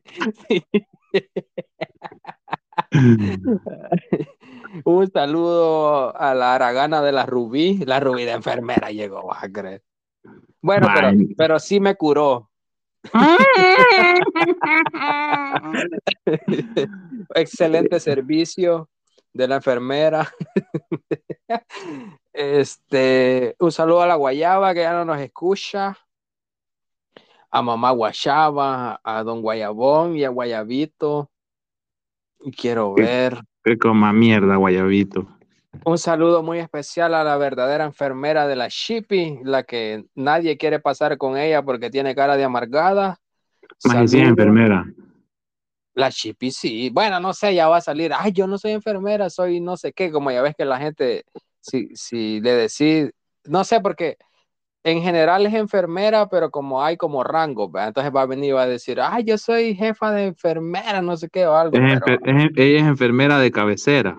[4.86, 7.80] Un saludo a la aragana de la Rubí.
[7.86, 9.84] La Rubí de enfermera llegó, vas a creer.
[10.62, 12.50] Bueno, pero, pero sí me curó.
[17.36, 18.90] Excelente servicio
[19.40, 20.30] de la enfermera.
[22.32, 25.98] Este, un saludo a la Guayaba que ya no nos escucha.
[27.52, 31.30] A mamá Guayaba, a don Guayabón y a Guayabito.
[32.56, 33.42] Quiero ver.
[33.64, 35.28] Que coma mierda, guayabito.
[35.84, 40.80] Un saludo muy especial a la verdadera enfermera de la Shippy, la que nadie quiere
[40.80, 43.18] pasar con ella porque tiene cara de amargada.
[43.84, 44.86] Más enfermera.
[45.94, 46.90] La Chippy sí.
[46.92, 48.12] Bueno, no sé, ya va a salir.
[48.14, 50.12] Ay, yo no soy enfermera, soy no sé qué.
[50.12, 51.26] Como ya ves que la gente,
[51.60, 53.12] si, si le decís,
[53.46, 54.18] no sé, porque
[54.84, 57.90] en general es enfermera, pero como hay como rango, ¿verdad?
[57.90, 61.18] entonces va a venir y va a decir, ay, yo soy jefa de enfermera, no
[61.18, 61.78] sé qué, o algo.
[61.78, 64.18] Es pero, enfer- es- ella es enfermera de cabecera.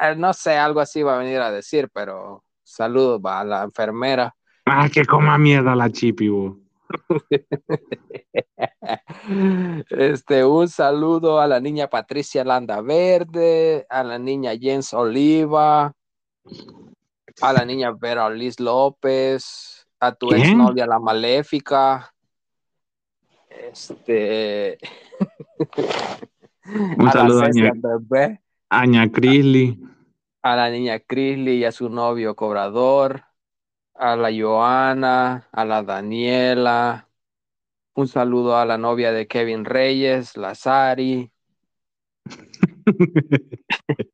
[0.00, 3.62] eh, no sé, algo así va a venir a decir, pero saludos va a la
[3.64, 4.34] enfermera.
[4.66, 6.56] Ah, que coma mierda la chipi, bo.
[9.90, 15.92] Este, un saludo a la niña Patricia Landa Verde, a la niña Jens Oliva,
[17.40, 20.40] a la niña Vera Liz López, a tu ¿Quién?
[20.42, 22.12] exnovia la Maléfica.
[23.50, 24.78] Este.
[26.96, 29.78] Un a saludo la a Cecia Ña- Bebé, Aña Crisley.
[30.42, 33.24] a la niña Crisley y a su novio Cobrador,
[33.98, 37.08] a la Joana, a la Daniela.
[37.94, 41.30] Un saludo a la novia de Kevin Reyes, la Sari.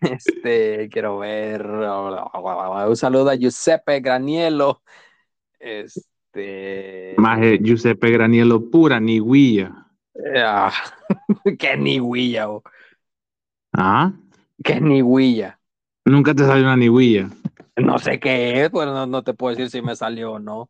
[0.00, 1.66] Este, quiero ver.
[1.66, 4.82] Un saludo a Giuseppe Granielo.
[5.58, 7.14] Este.
[7.18, 9.88] Más Giuseppe Granielo pura, ni huilla.
[10.36, 10.72] ah,
[11.58, 12.62] que ni huilla, oh,
[13.72, 14.12] ¿Ah?
[14.62, 15.58] que ni huilla.
[16.04, 17.28] Nunca te salió una ni huilla.
[17.76, 20.68] No sé qué es, pues no, no te puedo decir si me salió o no.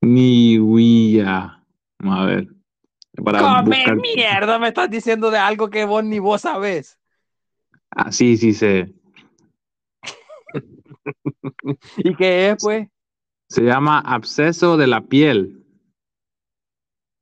[0.00, 1.62] Ni huilla.
[1.98, 2.48] A ver.
[3.22, 3.96] Para ¡Come buscar.
[3.96, 4.58] mierda!
[4.58, 6.98] Me estás diciendo de algo que vos ni vos sabés.
[7.90, 8.94] Ah, sí, sí sé.
[11.98, 12.88] ¿Y qué es, pues?
[13.48, 15.62] Se llama absceso de la piel.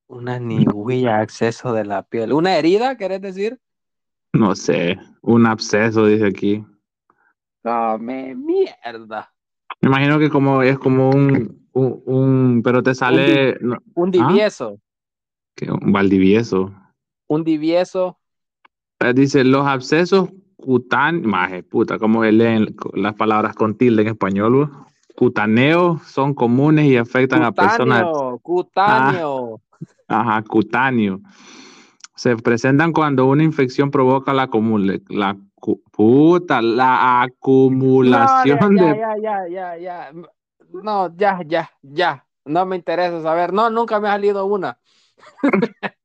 [0.07, 2.33] Una ni huilla, acceso de la piel.
[2.33, 3.61] ¿Una herida, querés decir?
[4.33, 4.97] No sé.
[5.23, 6.65] Un absceso, dice aquí.
[7.63, 9.33] ¡Come mierda!
[9.81, 14.29] Me imagino que como es como un, un, un- pero te sale no, Un ¿Ah?
[14.29, 14.79] divieso.
[15.83, 16.73] un Valdivieso.
[17.29, 18.19] Un divieso.
[19.01, 24.09] Eh, Dice los abscesos cutáneos, maje, puta, cómo se leen las palabras con tilde en
[24.09, 24.71] español?
[25.17, 29.61] Cutaneos son comunes y afectan a personas, Cutáneo, cutáneo.
[30.09, 31.21] ajá, cutáneo.
[32.15, 34.49] Se presentan cuando una infección provoca la
[35.09, 40.13] la puta, la acumulación No, ya, de ya, ya, ya, ya.
[40.73, 42.27] no, ya, ya, ya.
[42.45, 43.53] No me interesa saber.
[43.53, 44.79] No, nunca me ha salido una.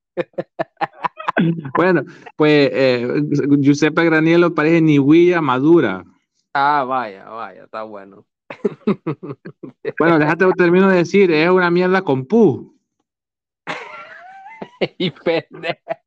[1.77, 2.03] Bueno,
[2.37, 3.21] pues eh,
[3.59, 6.05] Giuseppe Granielo parece ni huilla madura.
[6.53, 8.25] Ah, vaya, vaya, está bueno.
[9.99, 12.73] Bueno, déjate termino de decir, es una mierda con pu.
[14.97, 16.04] y pendejo.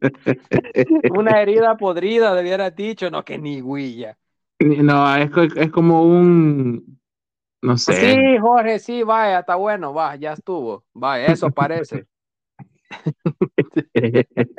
[1.10, 4.16] Una herida podrida, debiera dicho, no, que ni huilla.
[4.58, 6.98] No, es, es como un,
[7.62, 7.94] no sé.
[7.94, 10.84] Sí, Jorge, sí, vaya, está bueno, va, ya estuvo.
[10.94, 12.06] Vaya, eso parece.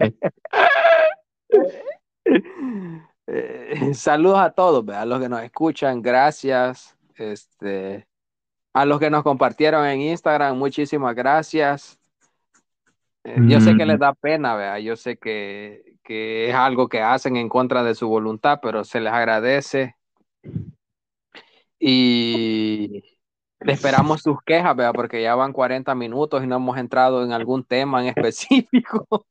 [3.29, 6.97] Eh, saludos a todos, ve, a los que nos escuchan, gracias.
[7.15, 8.07] Este,
[8.73, 11.96] a los que nos compartieron en Instagram, muchísimas gracias.
[13.27, 17.01] Eh, Yo sé que les da pena, vea, yo sé que, que es algo que
[17.01, 19.95] hacen en contra de su voluntad, pero se les agradece.
[21.77, 23.03] Y
[23.59, 27.65] esperamos sus quejas, vea, porque ya van 40 minutos y no hemos entrado en algún
[27.65, 29.05] tema en específico.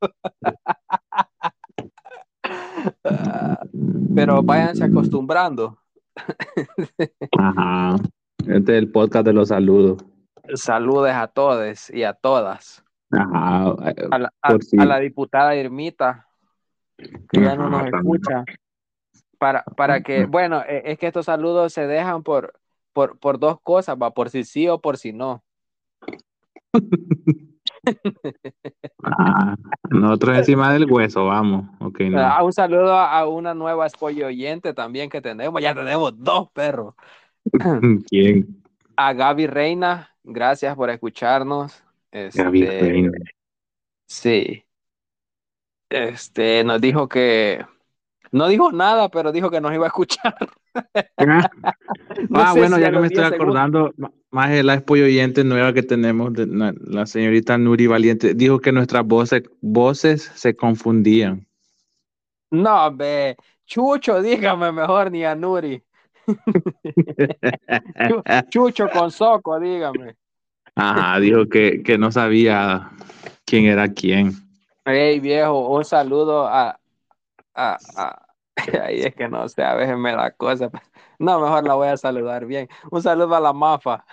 [4.14, 5.78] Pero váyanse acostumbrando.
[7.38, 7.96] Ajá.
[8.46, 10.04] Este es el podcast de los saludos.
[10.54, 12.85] Saludes a todos y a todas.
[13.10, 13.74] Ajá.
[14.10, 16.26] A la, a- si- a la diputada Irmita,
[16.96, 18.44] que ya no nos Ajá, escucha.
[19.38, 22.58] Para, para que, bueno, e- es que estos saludos se dejan por,
[22.92, 25.42] por, por dos cosas, va, por si sí o por si no.
[29.02, 29.56] Ajá.
[29.90, 31.68] Nosotros encima del hueso, vamos.
[31.80, 32.20] Ok, no.
[32.20, 35.60] Ah, un saludo a, una nueva spoiler oyente también que tenemos.
[35.62, 36.94] Ya tenemos dos perros.
[38.08, 38.62] ¿Quién?
[38.96, 41.82] A Gaby Reina, gracias por escucharnos.
[42.34, 43.02] Gaby Este.
[44.08, 44.64] Sí.
[45.88, 47.64] Este, nos dijo que
[48.32, 50.36] no dijo nada, pero dijo que nos iba a escuchar.
[51.18, 51.48] Ah,
[52.28, 53.64] No ah, sé bueno, si a ya que los me estoy 10 segundos.
[53.64, 57.86] acordando, ma- más de la apoyo oyente nueva que tenemos, de la, la señorita Nuri
[57.86, 61.46] Valiente, dijo que nuestras voces, voces se confundían.
[62.50, 63.36] No, ve,
[63.66, 65.82] Chucho, dígame mejor ni a Nuri.
[68.06, 70.16] Chu- Chucho con Soco, dígame.
[70.76, 72.90] Ajá, dijo que, que no sabía
[73.46, 74.32] quién era quién.
[74.84, 76.78] Hey, viejo, un saludo a,
[77.54, 78.22] a, a-
[78.84, 80.70] Ay, es que no sé, a veces me da cosa.
[81.18, 82.68] No, mejor la voy a saludar bien.
[82.90, 84.04] Un saludo a la Mafa.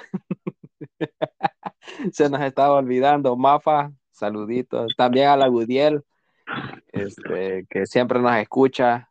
[2.14, 4.93] Se nos estaba olvidando, Mafa, saluditos.
[4.95, 6.03] También a la Gudiel,
[6.93, 9.09] este, que siempre nos escucha.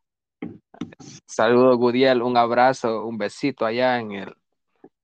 [1.26, 4.36] Saludos, Gudiel, un abrazo, un besito allá en el,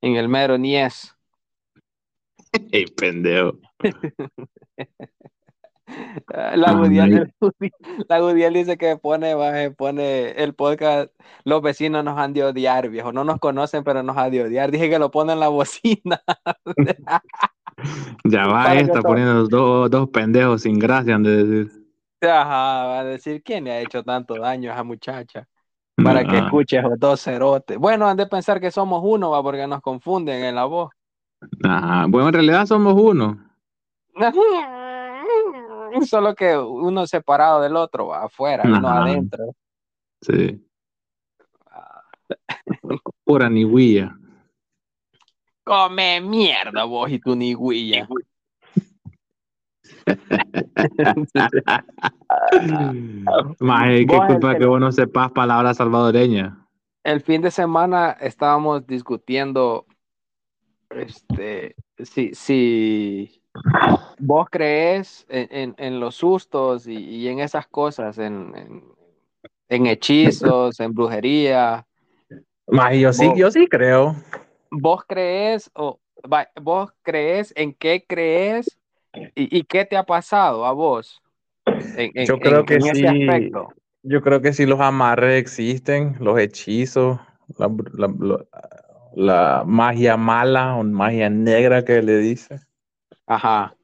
[0.00, 1.14] en el mero Nies.
[2.72, 3.58] Ey, pendejo.
[6.54, 7.32] La Gudiel,
[8.08, 11.10] la dice que pone, baje, pone el podcast,
[11.44, 14.70] los vecinos nos han de odiar, viejo, no nos conocen, pero nos han de odiar.
[14.70, 16.20] Dije que lo pone en la bocina.
[18.24, 21.72] Ya va esta todo- poniendo dos, dos pendejos sin gracia, han de decir.
[22.20, 25.48] Ajá, va a decir, ¿quién le ha hecho tanto daño a esa muchacha?
[25.96, 27.78] Para que Ah, escuche esos dos cerotes.
[27.78, 30.90] Bueno, han de pensar que somos uno, va, porque nos confunden en la voz.
[31.64, 32.06] Ajá.
[32.08, 33.38] Bueno, en realidad somos uno.
[36.06, 39.02] Solo que uno separado del otro, va, afuera, Ajá.
[39.02, 39.54] adentro.
[40.20, 40.62] Sí.
[43.24, 44.14] Pura ni huilla.
[45.64, 48.06] Come mierda vos y tu niguilla.
[53.60, 56.54] Maje, qué culpa que vos no sepas palabras salvadoreñas.
[57.04, 59.84] El fin de semana estábamos discutiendo
[60.98, 63.42] este si, si
[64.18, 68.84] vos crees en, en- en los sustos y, y en esas cosas, en, en,
[69.68, 71.86] en hechizos, en brujería.
[72.66, 74.16] Maje, yo sí, yo sí creo.
[74.70, 76.00] ¿Vos crees o
[76.60, 78.78] vos crees en qué crees
[79.34, 81.22] y, y qué te ha pasado a vos?
[82.14, 83.06] Yo creo que sí.
[83.06, 83.68] aspecto.
[84.02, 87.18] Yo creo que sí los amarres existen, los hechizos,
[87.58, 88.44] la, la- la-
[89.14, 92.60] la magia mala o magia negra que le dice.
[93.26, 93.74] Ajá.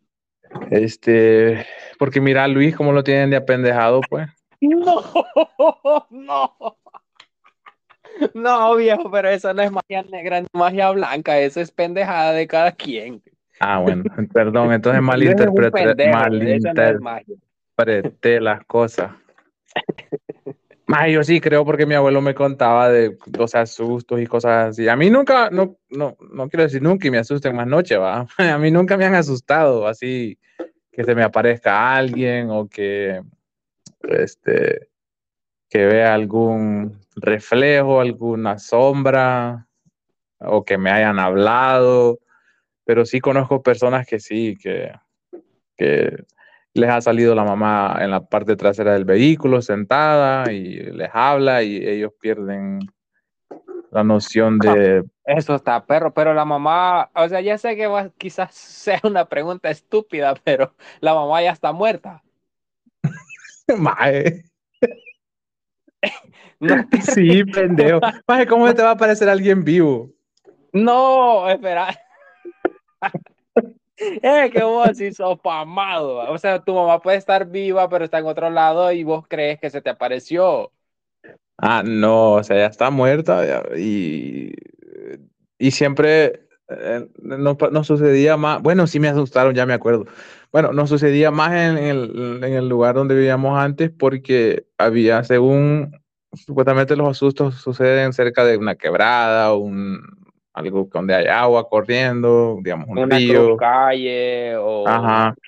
[0.71, 1.67] Este,
[1.99, 4.29] porque mira a Luis cómo lo tienen de apendejado, pues.
[4.61, 5.03] No,
[6.11, 6.77] no.
[8.33, 12.47] No, viejo, pero eso no es magia negra ni magia blanca, eso es pendejada de
[12.47, 13.21] cada quien.
[13.61, 19.13] Ah, bueno, perdón, entonces es malinterpreté, no es malinterpreté las cosas.
[21.11, 24.89] Yo sí creo porque mi abuelo me contaba de, o sea, sustos y cosas así.
[24.89, 28.27] A mí nunca, no, no, no quiero decir nunca y me asusten más noche, va.
[28.39, 30.39] A mí nunca me han asustado así
[30.93, 33.21] que se me aparezca alguien o que,
[34.03, 34.89] este,
[35.69, 39.67] que vea algún reflejo, alguna sombra,
[40.39, 42.21] o que me hayan hablado,
[42.85, 44.93] pero sí conozco personas que sí, que,
[45.77, 46.25] que
[46.75, 51.63] les ha salido la mamá en la parte trasera del vehículo sentada y les habla
[51.63, 52.81] y ellos pierden
[53.91, 55.05] la noción de...
[55.25, 59.25] Eso está perro, pero la mamá, o sea, ya sé que va, quizás sea una
[59.25, 62.23] pregunta estúpida, pero la mamá ya está muerta.
[63.79, 64.45] Mae.
[67.15, 68.01] Sí, pendejo.
[68.27, 70.11] Mae, ¿cómo te va a parecer alguien vivo?
[70.73, 71.89] No, espera.
[73.97, 76.31] Es que vos sí sos pamado.
[76.31, 79.61] O sea, tu mamá puede estar viva, pero está en otro lado y vos crees
[79.61, 80.73] que se te apareció.
[81.59, 84.53] Ah, no, o sea, ya está muerta y,
[85.59, 88.61] y siempre eh, no, sucedía más.
[88.63, 90.07] Bueno, sí me asustaron, ya me acuerdo.
[90.53, 95.93] Bueno, no sucedía más en el, en el lugar donde vivíamos antes porque había, según
[96.33, 100.24] supuestamente los asustos suceden cerca de una quebrada o un,
[100.55, 103.57] algo donde hay agua corriendo, digamos, un una río.
[103.57, 104.85] calle o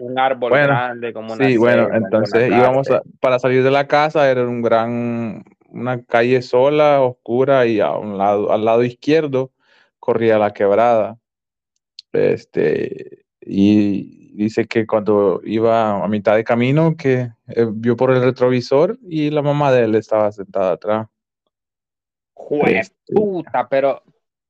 [0.00, 2.88] un árbol grande como una Sí, bueno, entonces íbamos
[3.20, 8.18] para salir de la casa, era un gran, una calle sola, oscura, y a un
[8.18, 9.52] lado, al lado izquierdo
[10.00, 11.18] corría la quebrada.
[12.12, 18.22] Este, y dice que cuando iba a mitad de camino, que eh, vio por el
[18.22, 21.07] retrovisor y la mamá de él estaba sentada atrás.
[22.34, 24.02] Joder, este, puta, pero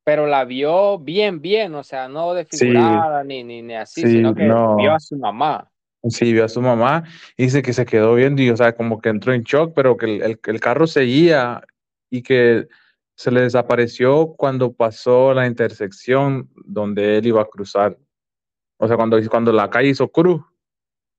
[0.07, 4.93] pero la vio bien, bien, o sea, no desfigurada ni, ni, así, sino que vio
[4.93, 5.69] a su mamá.
[6.07, 7.03] Sí, vio a su mamá
[7.35, 9.97] y dice que se quedó viendo y, o sea, como que entró en shock, pero
[9.97, 11.61] que el, el, carro seguía
[12.09, 12.69] y que
[13.15, 17.97] se le desapareció cuando pasó la intersección donde él iba a cruzar.
[18.77, 20.41] O sea, cuando, cuando la calle hizo cruz.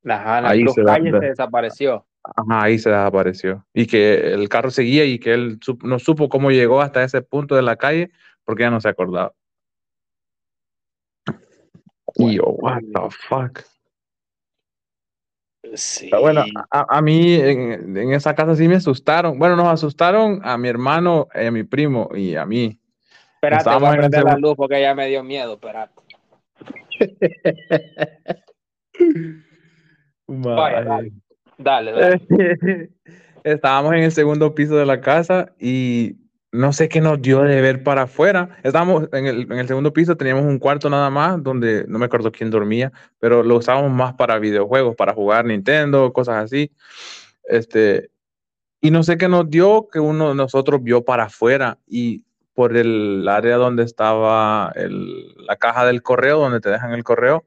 [0.07, 2.07] Ajá, la ahí se, calle se desapareció.
[2.23, 3.67] Ajá, ahí se desapareció.
[3.75, 7.55] Y que el carro seguía y que él no supo cómo llegó hasta ese punto
[7.55, 8.13] de la calle
[8.49, 9.35] porque ya no se acordaba.
[12.15, 13.61] Y yo, what the fuck.
[15.75, 16.09] Sí.
[16.19, 19.39] Bueno, a, mí en, esa casa sí me asustaron.
[19.39, 22.81] Bueno, nos asustaron a mi hermano, a mi primo y a mí.
[23.35, 26.01] Espérate, voy a prender la luz porque ya me dio miedo, espérate.
[31.59, 32.23] dale, dale.
[33.45, 36.17] Estábamos en el segundo piso de la casa y
[36.51, 38.59] no sé qué nos dio de ver para afuera.
[38.63, 42.07] Estábamos en el, en el, segundo piso, teníamos un cuarto nada más donde no me
[42.07, 46.73] acuerdo quién dormía, pero lo usábamos más para videojuegos, para jugar Nintendo, cosas así.
[47.45, 48.11] Este,
[48.81, 52.25] y no sé qué nos dio que uno de nosotros vio para afuera y
[52.55, 57.45] por el área donde estaba la caja del correo, donde te dejan el correo,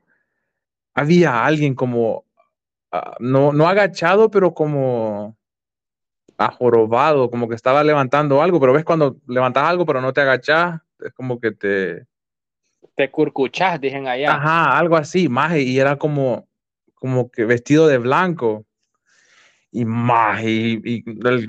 [0.94, 2.26] había alguien como,
[2.92, 5.38] ah, no, no agachado, pero como
[6.46, 10.82] ajorobado, como que estaba levantando algo, pero ves cuando levantas algo pero no te agachas,
[11.00, 12.06] es como que te...
[12.96, 14.34] Te curcuchas, dicen allá.
[14.34, 16.48] Ajá, algo así, más, y era como,
[16.96, 18.66] como que vestido de blanco.
[19.72, 21.04] Y más, y,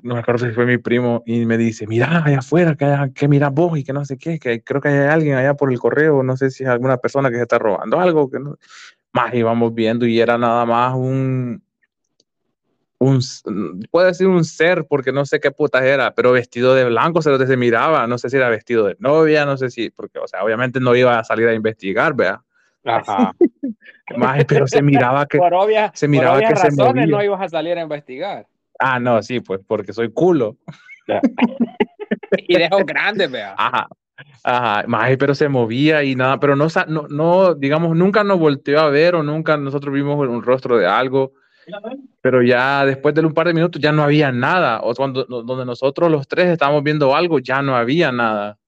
[0.05, 3.27] no me acuerdo si fue mi primo, y me dice, mira allá afuera, que, que
[3.27, 5.81] mira vos y que no sé qué, que creo que hay alguien allá por el
[5.81, 8.57] correo, no sé si es alguna persona que se está robando algo, que no...
[9.15, 11.63] Más íbamos viendo y era nada más un,
[13.03, 13.21] un,
[13.91, 17.31] puede ser un ser, porque no sé qué puta era, pero vestido de blanco se
[17.31, 20.29] lo se miraba, no sé si era vestido de novia, no sé si, porque, o
[20.29, 22.41] sea, obviamente no iba a salir a investigar, vea.
[22.85, 23.35] Ajá.
[24.17, 27.07] Más, pero se miraba que por obvia, se miraba por que se movía.
[27.07, 28.47] no ibas a salir a investigar.
[28.79, 30.57] Ah, no, sí, pues porque soy culo.
[32.37, 33.55] y dejo grande, vea.
[33.57, 33.89] Ajá.
[34.45, 38.81] Ajá, más, pero se movía y nada, pero no, no, no, digamos, nunca nos volteó
[38.81, 41.33] a ver o nunca nosotros vimos un rostro de algo
[42.21, 44.81] pero ya después de un par de minutos ya no había nada.
[44.83, 48.59] O cuando donde nosotros los tres estábamos viendo algo, ya no había nada.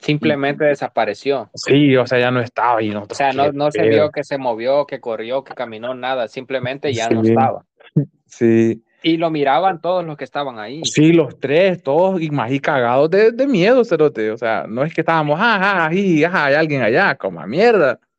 [0.00, 1.50] Simplemente desapareció.
[1.54, 2.82] Sí, o sea, ya no estaba.
[2.82, 6.28] Y o sea, no, no se vio que se movió, que corrió, que caminó, nada.
[6.28, 7.64] Simplemente ya no estaba.
[8.28, 8.82] Sí.
[9.02, 10.82] Y lo miraban todos los que estaban ahí.
[10.84, 14.32] Sí, los tres, todos y más y cagados de, de miedo, cerote.
[14.32, 18.00] O sea, no es que estábamos, ajá, ajá, hay alguien allá, como a mierda.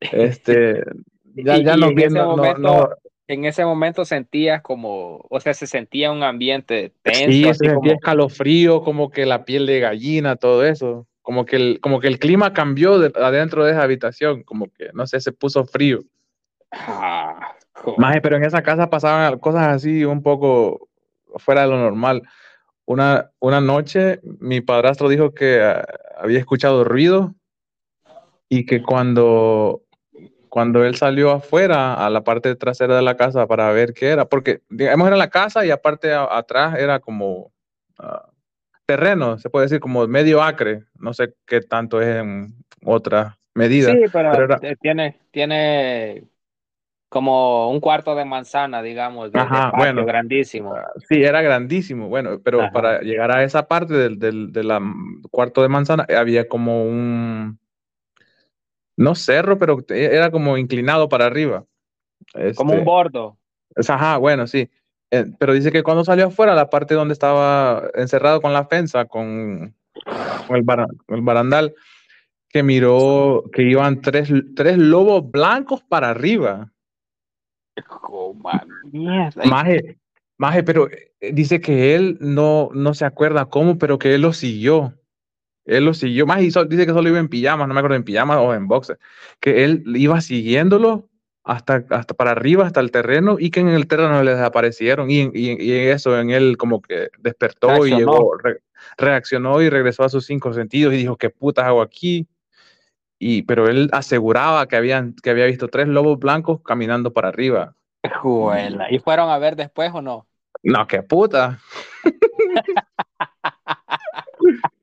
[0.00, 0.82] Este,
[1.34, 2.96] ya, ya no, momento,
[3.32, 7.30] en ese momento sentías como, o sea, se sentía un ambiente tenso.
[7.30, 7.92] Sí, se sentía como...
[7.92, 11.06] escalofrío, como que la piel de gallina, todo eso.
[11.22, 14.90] Como que el, como que el clima cambió de, adentro de esa habitación, como que,
[14.94, 16.00] no sé, se puso frío.
[16.72, 17.54] Ah,
[18.20, 20.88] pero en esa casa pasaban cosas así un poco
[21.36, 22.22] fuera de lo normal.
[22.84, 27.36] Una, una noche mi padrastro dijo que uh, había escuchado ruido
[28.48, 29.82] y que cuando
[30.50, 34.26] cuando él salió afuera a la parte trasera de la casa para ver qué era,
[34.26, 37.52] porque digamos era la casa y aparte atrás era como
[38.00, 38.30] uh,
[38.84, 43.92] terreno, se puede decir como medio acre, no sé qué tanto es en otra medida.
[43.92, 46.24] Sí, pero, pero era- eh, tiene, tiene
[47.08, 50.04] como un cuarto de manzana, digamos, de, de Ajá, patio bueno.
[50.04, 50.74] grandísimo.
[51.08, 52.72] Sí, era grandísimo, bueno, pero Ajá.
[52.72, 54.80] para llegar a esa parte del, del de la
[55.30, 57.59] cuarto de manzana había como un,
[59.00, 61.64] no cerro, pero era como inclinado para arriba.
[62.54, 63.38] Como un Este, bordo.
[63.74, 64.68] es- Ajá, bueno, sí.
[65.10, 69.06] Eh, pero dice que cuando salió afuera, la parte donde estaba encerrado con la fensa,
[69.06, 69.74] con,
[70.46, 71.74] con el, bara- con el barandal,
[72.48, 76.70] que miró que iban tres, tres lobos blancos para arriba.
[78.92, 79.98] Y- Maje,
[80.36, 84.32] maje, pero eh, dice que él no, no se acuerda cómo, pero que él lo
[84.32, 84.94] siguió.
[85.70, 86.26] Él lo siguió.
[86.26, 88.54] Maje, y so- dice que solo iba en pijamas, no me acuerdo en pijamas o
[88.54, 88.98] en boxer.
[89.40, 91.08] Que él iba siguiéndolo
[91.44, 95.10] hasta, hasta para arriba, hasta el terreno, y que en el terreno le desaparecieron.
[95.10, 97.98] Y, y, eso, en él como que despertó y Reaccionó.
[98.12, 98.60] llegó, re-
[98.98, 102.26] reaccionó y regresó a sus cinco sentidos y dijo, ¿qué putas hago aquí?
[103.18, 107.74] Y, pero él aseguraba que, habían, que había visto tres lobos blancos caminando para arriba.
[108.22, 108.90] Juela.
[108.90, 110.26] ¿Y fueron a ver después o no?
[110.62, 111.58] No, qué puta.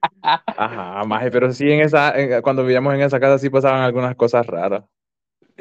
[0.55, 4.15] Ajá, maje, pero sí en esa, en- cuando vivíamos en esa casa sí pasaban algunas
[4.15, 4.83] cosas raras.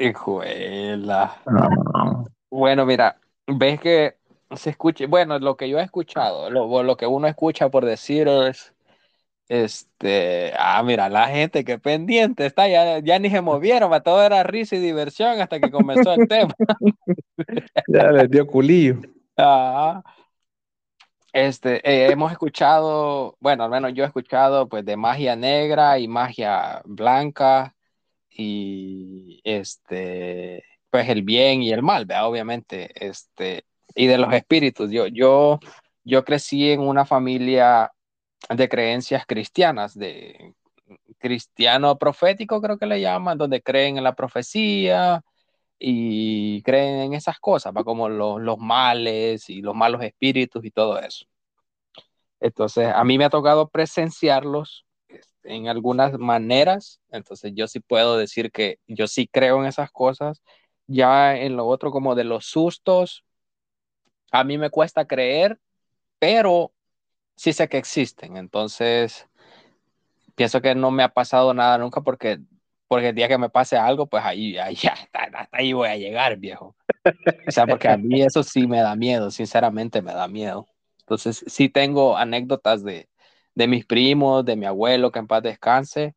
[0.05, 1.23] Hijuela.
[1.45, 4.17] Ah, Bueno, mira, ves que
[4.55, 8.27] se escucha, bueno, lo que yo he escuchado, lo, lo que uno escucha por decir
[8.27, 8.73] es,
[9.49, 14.23] este, ah, mira, la gente que pendiente está, ya, ya ni se movieron, va, todo
[14.23, 16.55] era risa y diversión hasta que comenzó el tema.
[17.87, 18.95] ya les dio culillo.
[19.37, 20.03] Ah,
[21.33, 26.07] este, eh, hemos escuchado, bueno, al menos yo he escuchado, pues, de magia negra y
[26.07, 27.75] magia blanca
[28.29, 32.27] y, este, pues, el bien y el mal, ¿verdad?
[32.27, 33.65] Obviamente, este,
[33.95, 34.91] y de los espíritus.
[34.91, 35.59] Yo, yo,
[36.03, 37.91] yo crecí en una familia
[38.49, 40.53] de creencias cristianas, de
[41.19, 45.23] cristiano profético, creo que le llaman, donde creen en la profecía
[45.79, 47.83] y creen en esas cosas, ¿va?
[47.83, 51.25] como los, los males y los malos espíritus y todo eso.
[52.39, 58.17] Entonces, a mí me ha tocado presenciarlos este, en algunas maneras, entonces yo sí puedo
[58.17, 60.41] decir que yo sí creo en esas cosas.
[60.87, 63.25] Ya en lo otro, como de los sustos,
[64.31, 65.59] a mí me cuesta creer,
[66.19, 66.73] pero
[67.35, 69.27] sí sé que existen, entonces
[70.35, 72.39] pienso que no me ha pasado nada nunca porque,
[72.87, 75.97] porque el día que me pase algo, pues ahí, ahí hasta, hasta ahí voy a
[75.97, 76.75] llegar, viejo.
[77.45, 80.67] O sea, porque a mí eso sí me da miedo, sinceramente me da miedo.
[81.01, 83.09] Entonces, sí tengo anécdotas de,
[83.55, 86.15] de mis primos, de mi abuelo, que en paz descanse,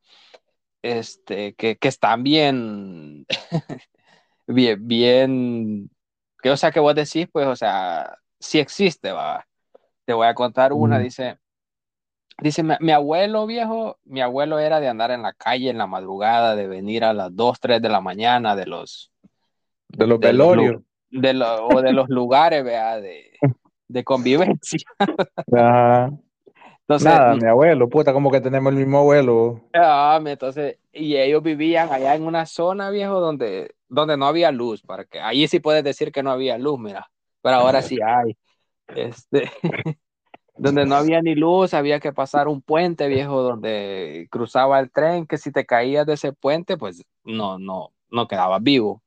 [0.83, 3.27] este, que, que están bien,
[4.47, 5.91] bien, bien,
[6.43, 9.47] que o sea, que vos decís, pues, o sea, sí existe, va.
[10.05, 11.05] Te voy a contar una, Mm.
[11.05, 11.39] dice,
[12.43, 16.57] dice, mi, abuelo viejo, mi abuelo era de andar en la calle en la madrugada,
[16.57, 19.11] de venir a las 2, 3 de la mañana de los,
[19.88, 20.82] De los de los lu- velorios.
[21.11, 23.32] de lo- o de los lugares, vea, de,
[23.88, 24.80] de convivencia.
[25.53, 26.11] Ajá.
[26.82, 29.61] Entonces, Nada, mi abuelo, puta, como que tenemos el mismo abuelo.
[29.74, 34.82] ah, entonces, y ellos vivían allá en una zona, viejo, donde, donde no había luz,
[34.82, 37.09] para que ahí sí puedes decir que no había luz, mira,
[37.43, 38.36] pero ahora sí hay.
[38.88, 39.49] Este,
[40.61, 45.27] donde no había ni luz, había que pasar un puente, viejo, donde cruzaba el tren,
[45.27, 49.03] que si te caías de ese puente, pues no, no, no quedabas vivo.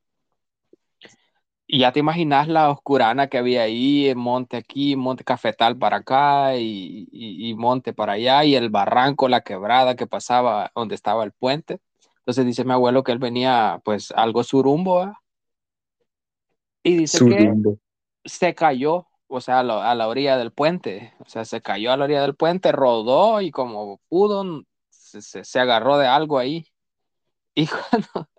[1.66, 5.98] Y ya te imaginas la oscurana que había ahí, el monte aquí, monte cafetal para
[5.98, 10.96] acá y, y- y monte para allá, y el barranco, la quebrada que pasaba donde
[10.96, 11.80] estaba el puente.
[12.20, 15.14] Entonces dice mi abuelo que él venía pues algo surumbo, ¿verdad?
[16.84, 17.58] Y dice que
[18.26, 21.92] se cayó, o sea, a la, a la orilla del puente, o sea, se cayó
[21.92, 26.38] a la orilla del puente, rodó y como pudo, se, se- se agarró de algo
[26.40, 26.68] ahí.
[27.56, 28.30] Y cuando,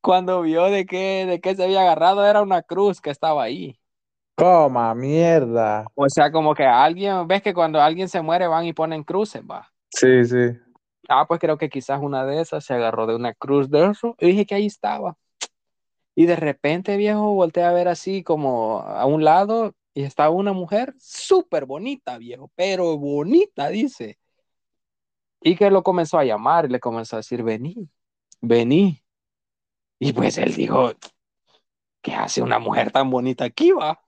[0.00, 3.78] cuando vio de qué, de qué se había agarrado, era una cruz que estaba ahí.
[4.36, 5.86] Coma, mierda.
[5.94, 9.42] O sea, como que alguien, ves que cuando alguien se muere van y ponen cruces,
[9.42, 9.70] va.
[9.90, 10.56] Sí, sí.
[11.08, 14.14] Ah, pues creo que quizás una de esas se agarró de una cruz de eso
[14.18, 15.16] y dije que ahí estaba.
[16.20, 20.52] Y de repente, viejo, volteé a ver así como a un lado y estaba una
[20.52, 24.18] mujer súper bonita, viejo, pero bonita, dice.
[25.40, 27.88] Y que lo comenzó a llamar y le comenzó a decir, vení,
[28.42, 29.02] vení.
[30.00, 30.92] Y pues él dijo,
[32.02, 34.00] ¿qué hace una mujer tan bonita aquí, va?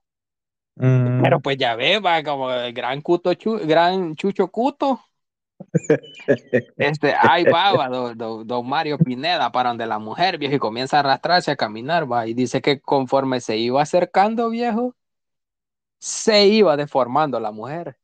[0.77, 1.23] Mm.
[1.23, 5.01] Pero pues ya ve, va, como el gran cuto, chu- gran chucho cuto.
[6.77, 11.01] Este, ahí va, don, don- Mario Pineda, para donde la mujer, viejo, y comienza a
[11.01, 14.95] arrastrarse a caminar, va, y dice que conforme se iba acercando, viejo,
[15.99, 17.97] se iba deformando la mujer.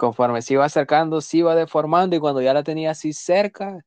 [0.00, 3.84] conforme se iba acercando, se iba deformando y cuando ya la tenía así cerca,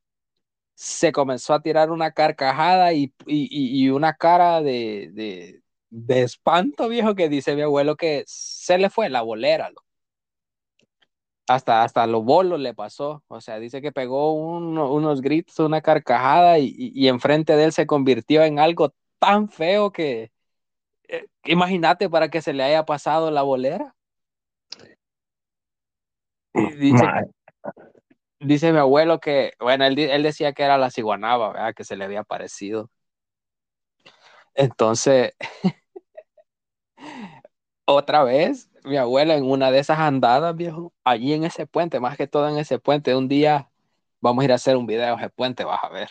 [0.76, 5.09] se comenzó a tirar una carcajada y, y, una cara de,
[5.89, 9.71] de, espanto, viejo, que dice mi abuelo que se le fue la bolera.
[11.48, 13.24] Hasta, hasta los bolos le pasó.
[13.28, 17.74] O sea, dice que pegó un, unos gritos, una carcajada y, y, enfrente de él
[17.74, 20.32] se convirtió en algo tan feo que
[21.08, 23.96] eh, imagínate para que se le haya pasado la bolera.
[26.54, 27.06] Y dice,
[28.39, 31.74] dice mi abuelo que, bueno, él, él decía que era la ciguanaba, ¿verdad?
[31.76, 32.89] Que se le había parecido.
[34.56, 35.34] Entonces,
[37.86, 42.18] otra vez, mi abuela en una de esas andadas, viejo, allí en ese puente, más
[42.18, 43.70] que todo en ese puente, un día
[44.22, 46.10] vamos a ir a hacer un video ese puente, vas a ver.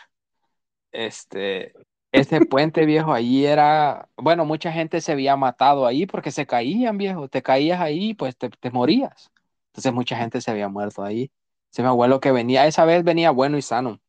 [0.93, 1.73] Este,
[2.12, 6.99] ese puente viejo allí era, bueno, mucha gente se había matado ahí porque se caían,
[6.99, 9.31] viejo, te caías ahí, pues te, te morías.
[9.68, 11.31] Entonces mucha gente se había muerto ahí.
[11.79, 14.01] Mi abuelo que venía, esa vez venía bueno y sano.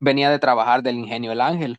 [0.00, 1.78] Venía de trabajar del ingenio El Ángel.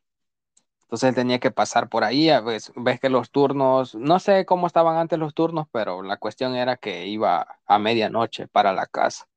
[0.90, 2.30] Entonces él tenía que pasar por ahí.
[2.44, 6.56] Ves, ves que los turnos, no sé cómo estaban antes los turnos, pero la cuestión
[6.56, 9.28] era que iba a medianoche para la casa.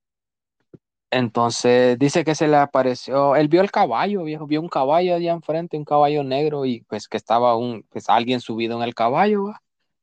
[1.10, 5.32] Entonces dice que se le apareció, él vio el caballo, viejo, vio un caballo allá
[5.32, 9.52] enfrente, un caballo negro y pues que estaba un, pues alguien subido en el caballo,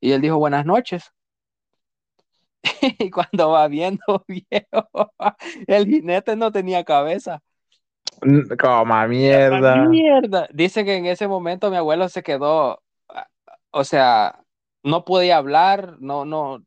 [0.00, 1.12] y él dijo buenas noches.
[2.98, 4.24] y cuando va viendo,
[5.66, 7.42] el jinete no tenía cabeza.
[8.60, 9.76] Como mierda.
[9.86, 10.48] Mierda.
[10.52, 12.82] Dice que en ese momento mi abuelo se quedó,
[13.70, 14.44] o sea,
[14.82, 16.64] no podía hablar, no, no,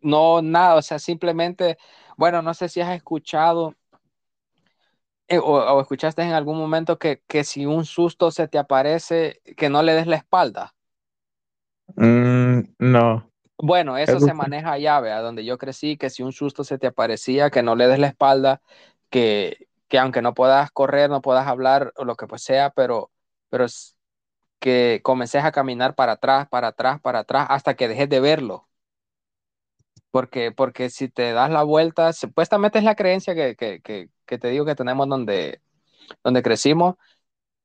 [0.00, 1.78] no, nada, o sea, simplemente,
[2.16, 3.74] bueno, no sé si has escuchado
[5.28, 9.40] eh, o, o, escuchaste en algún momento que, que, si un susto se te aparece,
[9.56, 10.74] que no le des la espalda.
[11.96, 13.30] Mm, no.
[13.56, 16.86] Bueno, eso se maneja allá, vea, donde yo crecí, que si un susto se te
[16.86, 18.60] aparecía, que no le des la espalda,
[19.08, 23.12] que, que aunque no puedas correr, no puedas hablar o lo que pues sea, pero,
[23.48, 23.66] pero
[24.58, 28.68] que comences a caminar para atrás, para atrás, para atrás, hasta que dejes de verlo.
[30.10, 33.80] Porque, porque si te das la vuelta, supuestamente es la creencia que, que,
[34.26, 35.60] que, te digo que tenemos donde,
[36.24, 36.96] donde crecimos,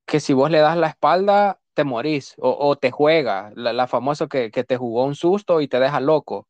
[0.05, 4.27] que si vos le das la espalda, te morís o, te juega, la, la famosa
[4.27, 6.47] que, que, te jugó un susto y te deja loco.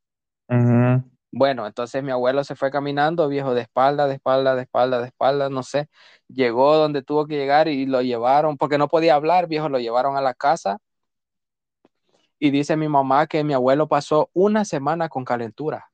[0.49, 0.99] Uh.
[1.31, 5.05] Bueno, entonces mi abuelo se fue caminando, viejo, de espalda, de espalda, de espalda, de
[5.07, 5.87] espalda, no sé.
[6.27, 10.17] Llegó donde tuvo que llegar y lo llevaron, porque no podía hablar, viejo, lo llevaron
[10.17, 10.79] a la casa.
[12.39, 15.91] Y dice mi mamá que mi abuelo pasó una semana con calentura.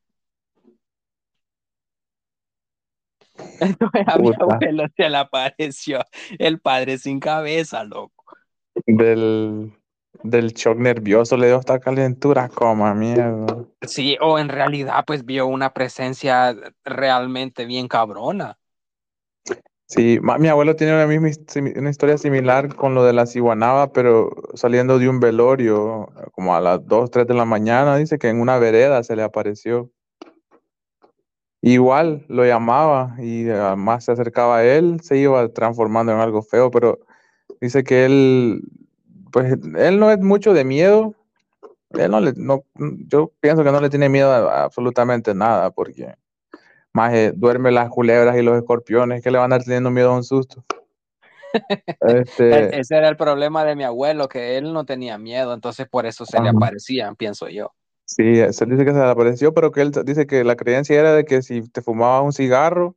[3.60, 6.00] Entonces a mi abuelo se le apareció
[6.40, 8.24] el padre sin cabeza, loco.
[8.86, 9.74] Del,
[10.26, 13.66] del shock nervioso le dio esta calentura, como mierda.
[13.82, 18.58] Sí, o en realidad pues vio una presencia realmente bien cabrona.
[19.88, 21.30] Sí, mi abuelo tiene una, misma,
[21.76, 26.62] una historia similar con lo de la ciguanaba, pero saliendo de un velorio, como a
[26.62, 29.92] las 2, 3 de la mañana, dice que en una vereda se le apareció.
[31.62, 33.46] Igual lo llamaba y
[33.78, 37.00] más se acercaba a él, se iba transformando en algo feo, pero
[37.62, 38.62] dice que él,
[39.36, 41.14] pues él no es mucho de miedo.
[41.90, 42.64] Él no le, no,
[43.06, 46.16] yo pienso que no le tiene miedo a, a absolutamente nada, porque
[46.94, 50.12] más eh, duerme las culebras y los escorpiones, que le van a estar teniendo miedo
[50.12, 50.64] a un susto.
[52.00, 52.80] este...
[52.80, 56.26] Ese era el problema de mi abuelo, que él no tenía miedo, entonces por eso
[56.26, 57.74] se le aparecían, pienso yo.
[58.06, 61.14] Sí, se dice que se le apareció, pero que él dice que la creencia era
[61.14, 62.96] de que si te fumabas un cigarro,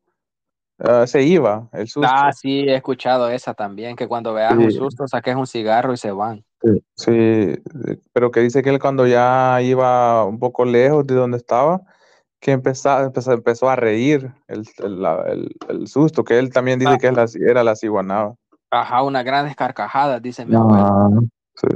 [0.79, 2.09] uh, se iba el susto.
[2.11, 4.65] Ah, sí, he escuchado esa también, que cuando veas sí.
[4.65, 6.45] un susto saques un cigarro y se van.
[6.63, 7.63] Sí, sí,
[8.13, 11.83] pero que dice que él cuando ya iba un poco lejos de donde estaba,
[12.41, 16.93] que empezó, empezó, empezó a reír el, el, el, el, susto, que él también dice
[16.95, 16.99] ah.
[16.99, 18.35] que era la, era la ciguanaba.
[18.71, 20.85] Ajá, unas grandes carcajadas, dice mi abuelo.
[20.85, 21.09] Ah,
[21.55, 21.69] sí.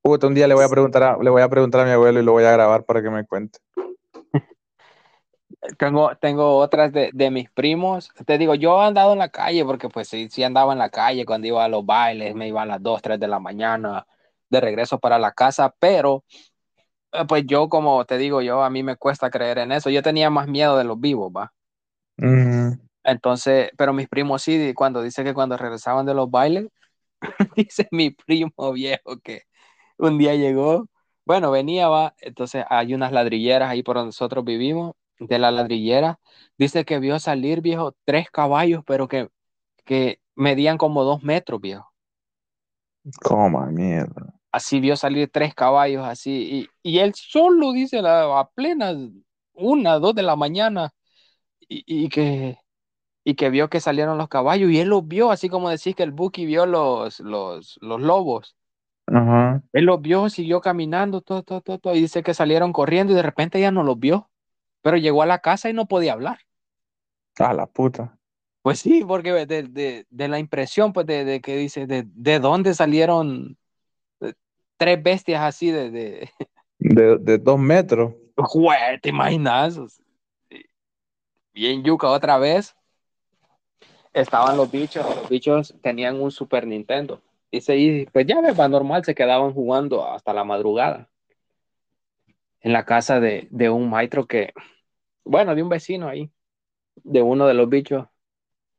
[0.00, 2.20] Puta, un día le voy a preguntar a, le voy a preguntar a mi abuelo
[2.20, 3.58] y lo voy a grabar para que me cuente.
[5.78, 8.10] Tengo, tengo otras de, de, mis primos.
[8.26, 10.90] Te digo, yo he andado en la calle porque pues sí, sí andaba en la
[10.90, 14.06] calle cuando iba a los bailes, me iba a las 2, 3 de la mañana
[14.50, 16.24] de regreso para la casa, pero
[17.12, 19.90] eh, pues yo como te digo, yo a mí me cuesta creer en eso.
[19.90, 21.52] Yo tenía más miedo de los vivos, va.
[22.18, 22.80] Uh -huh.
[23.04, 26.68] Entonces, pero mis primos sí, cuando dice que cuando regresaban de los bailes,
[27.56, 29.42] dice mi primo viejo que
[29.98, 30.88] un día llegó,
[31.24, 36.20] bueno, venía, va, entonces hay unas ladrilleras ahí por donde nosotros vivimos, de la ladrillera,
[36.58, 39.28] dice que vio salir, viejo, tres caballos, pero que,
[39.84, 41.92] que medían como dos metros, viejo.
[43.22, 44.34] Como mierda.
[44.50, 48.96] Así vio salir tres caballos, así, y, y él solo, dice, a, a plenas
[49.52, 50.90] una, dos de la mañana
[51.68, 52.58] y, y que
[53.24, 56.02] y que vio que salieron los caballos y él los vio, así como decís que
[56.04, 58.56] el Buki vio los, los, los lobos.
[59.06, 59.62] Ajá.
[59.72, 63.16] Él los vio, siguió caminando, todo, todo, todo, todo, y dice que salieron corriendo y
[63.16, 64.30] de repente ya no los vio,
[64.82, 66.38] pero llegó a la casa y no podía hablar.
[67.38, 68.18] A la puta.
[68.62, 72.38] Pues sí, porque de, de, de la impresión, pues, de, de que dice, de, de
[72.40, 73.56] dónde salieron
[74.20, 74.34] eh,
[74.76, 75.90] tres bestias así de...
[75.90, 76.30] de...
[77.40, 78.14] Dos metros.
[78.36, 79.80] Jue, ¿te imaginas?
[81.52, 82.76] Bien yuca otra vez.
[84.12, 87.20] Estaban los bichos, los bichos tenían un Super Nintendo.
[87.50, 91.08] Y se, pues ya ves, va normal, se quedaban jugando hasta la madrugada.
[92.60, 94.52] En la casa de, de un maestro que,
[95.24, 96.32] bueno, de un vecino ahí,
[96.96, 98.06] de uno de los bichos.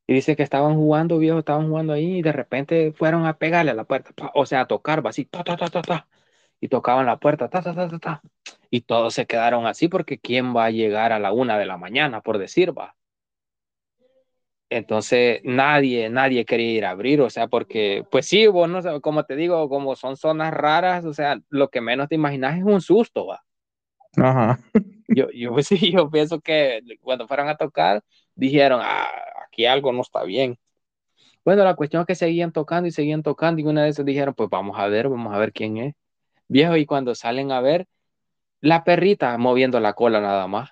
[0.07, 3.71] Y dice que estaban jugando, viejo, estaban jugando ahí y de repente fueron a pegarle
[3.71, 6.07] a la puerta, o sea, a tocar, va así, ta, ta, ta, ta, ta,
[6.61, 8.21] y tocaban la puerta, ta, ta, ta, ta, ta.
[8.71, 11.77] Y todos se quedaron así porque ¿quién va a llegar a la una de la
[11.77, 12.95] mañana, por decir, va?
[14.71, 19.23] Entonces nadie, nadie quería ir a abrir, o sea, porque, pues sí, vos no como
[19.25, 22.81] te digo, como son zonas raras, o sea, lo que menos te imaginas es un
[22.81, 23.43] susto, va.
[24.17, 24.59] Ajá.
[25.11, 28.03] Yo, yo, pues sí, yo pienso que cuando fueron a tocar,
[28.35, 29.07] dijeron, ah,
[29.47, 30.59] aquí algo no está bien.
[31.43, 34.51] Bueno, la cuestión es que seguían tocando y seguían tocando y una vez dijeron, pues
[34.51, 35.95] vamos a ver, vamos a ver quién es.
[36.47, 37.87] Viejo, y cuando salen a ver,
[38.61, 40.71] la perrita moviendo la cola nada más.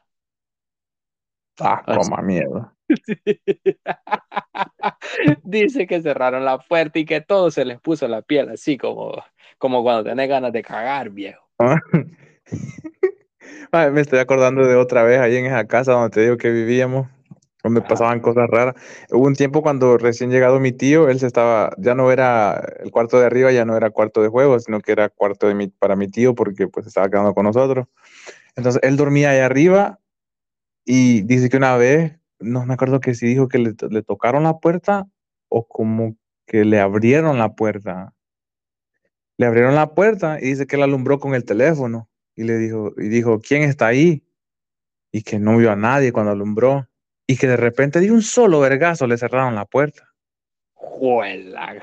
[1.59, 2.71] Ah, coma miedo.
[5.43, 9.13] Dice que cerraron la puerta y que todo se les puso la piel así como,
[9.57, 11.49] como cuando tenés ganas de cagar, viejo.
[13.72, 16.51] Ay, me estoy acordando de otra vez ahí en esa casa donde te digo que
[16.51, 17.07] vivíamos,
[17.63, 17.88] donde Ah.
[17.88, 18.76] pasaban cosas raras.
[19.11, 22.91] Hubo un tiempo cuando recién llegado mi tío, él se estaba, ya no era el
[22.91, 25.68] cuarto de arriba, ya no era cuarto de juego, sino que era cuarto de mi,
[25.68, 27.88] para mi tío porque pues estaba quedando con nosotros.
[28.55, 29.99] Entonces él dormía ahí arriba
[30.86, 34.43] y dice que una vez, no me acuerdo que si dijo que le, le tocaron
[34.43, 35.07] la puerta
[35.49, 36.15] o como
[36.45, 38.13] que le abrieron la puerta.
[39.38, 42.06] Le abrieron la puerta y dice que él alumbró con el teléfono
[42.38, 44.23] y le dijo, y dijo, ¿quién está ahí?
[45.11, 46.88] Y que no vio a nadie cuando alumbró.
[47.27, 50.13] Y que de repente de un solo vergazo le cerraron la puerta.
[50.75, 51.75] Juela,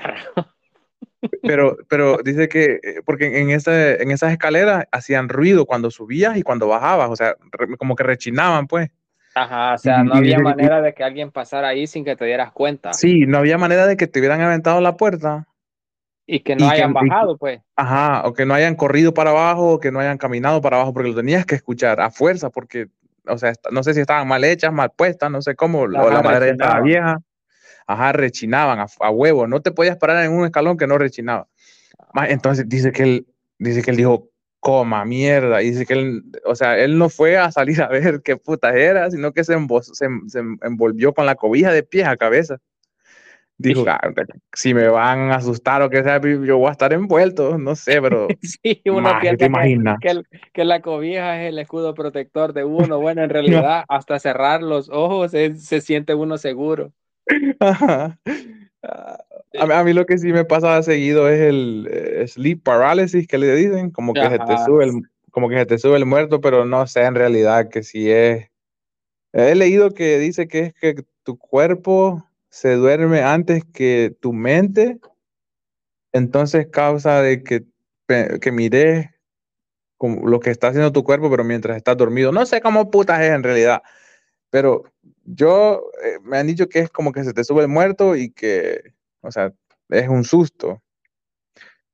[1.41, 6.37] Pero, pero dice que, eh, porque en, ese, en esas escaleras hacían ruido cuando subías
[6.37, 8.89] y cuando bajabas, o sea, re- como que rechinaban, pues.
[9.35, 12.51] Ajá, o sea, no había manera de que alguien pasara ahí sin que te dieras
[12.53, 15.47] cuenta Sí, no había manera de que te hubieran aventado la puerta.
[16.27, 17.61] Y que no y hayan que- bajado, pues.
[17.75, 20.93] Ajá, o que no hayan corrido para abajo, o que no hayan caminado para abajo,
[20.93, 22.87] porque lo tenías que escuchar a fuerza, porque,
[23.27, 26.21] o sea, no sé si estaban mal hechas, mal puestas, no sé cómo, o la
[26.23, 27.19] madera ya estaba vieja.
[27.87, 31.47] Ajá, rechinaban a, a huevo, no te podías parar en un escalón que no rechinaba.
[32.27, 33.27] Entonces dice que él,
[33.59, 37.37] dice que él dijo, coma mierda, y dice que él, o sea, él no fue
[37.37, 41.27] a salir a ver qué puta era, sino que se, embo- se, se envolvió con
[41.27, 42.57] la cobija de pies a cabeza.
[43.57, 44.01] Dijo, "Ah,
[44.53, 48.01] si me van a asustar o que sea, yo voy a estar envuelto, no sé,
[48.01, 49.97] pero Sí, uno Maje, piensa ¿te que, imaginas?
[50.01, 52.99] que, el- que la cobija es el escudo protector de uno.
[52.99, 56.91] Bueno, en realidad, hasta cerrar los ojos se, se siente uno seguro.
[57.59, 58.19] Ajá.
[58.83, 59.17] Ah,
[59.57, 63.27] A, mí- a mí lo que sí me pasa seguido es el eh, sleep paralysis
[63.27, 64.91] que le dicen, como que se te sube el,
[65.31, 68.49] como que se te sube el muerto, pero no sé en realidad que si es.
[69.33, 72.25] He leído que dice que es que tu cuerpo
[72.55, 74.97] se duerme antes que tu mente,
[76.13, 77.65] entonces causa de que,
[78.39, 79.09] que mires
[79.99, 82.31] lo que está haciendo tu cuerpo, pero mientras estás dormido.
[82.31, 83.83] No sé cómo putas es en realidad,
[84.49, 84.85] pero
[85.25, 88.31] yo eh, me han dicho que es como que se te sube el muerto y
[88.31, 89.51] que, o sea,
[89.89, 90.81] es un susto.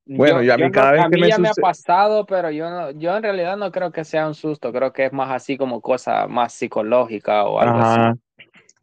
[0.06, 2.70] Bueno, yo a mí cada vez a que me ya me ha pasado, pero yo,
[2.70, 4.72] no, yo en realidad no creo que sea un susto.
[4.72, 8.00] Creo que es más así como cosa más psicológica o algo así.
[8.00, 8.18] Ajá,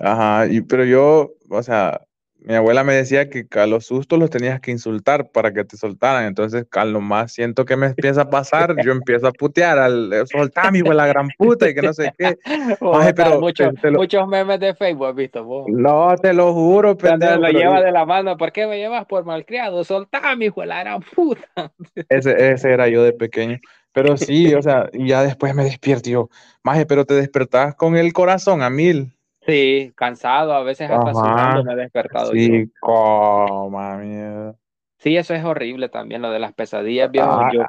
[0.00, 2.00] ajá, y, pero yo, o sea,
[2.40, 5.76] mi abuela me decía que a los sustos los tenías que insultar para que te
[5.76, 9.78] soltaran, entonces a lo más siento que me empieza a pasar, yo empiezo a putear
[9.78, 12.36] al eh, soltame, hijo la gran puta, y que no sé qué.
[12.78, 15.68] Sea, pero muchos, te- te lo- muchos memes de Facebook, ¿has visto vos?
[15.68, 19.04] No, te lo juro, pendejo, lo pero lleva de la mano, ¿por qué me llevas
[19.06, 19.82] por malcriado?
[19.84, 21.72] Soltame, hijo la gran puta.
[22.08, 23.58] ese, ese era yo de pequeño.
[23.92, 26.28] Pero sí, o sea, ya después me despierto y yo,
[26.62, 29.17] maje, pero te despertás con el corazón a mil.
[29.48, 32.40] Sí, cansado, a veces hasta sudando me he despertado yo.
[32.40, 34.54] Sí, coma mierda.
[34.98, 37.30] Sí, eso es horrible también, lo de las pesadillas, viejo.
[37.30, 37.50] Ah.
[37.50, 37.64] Yo,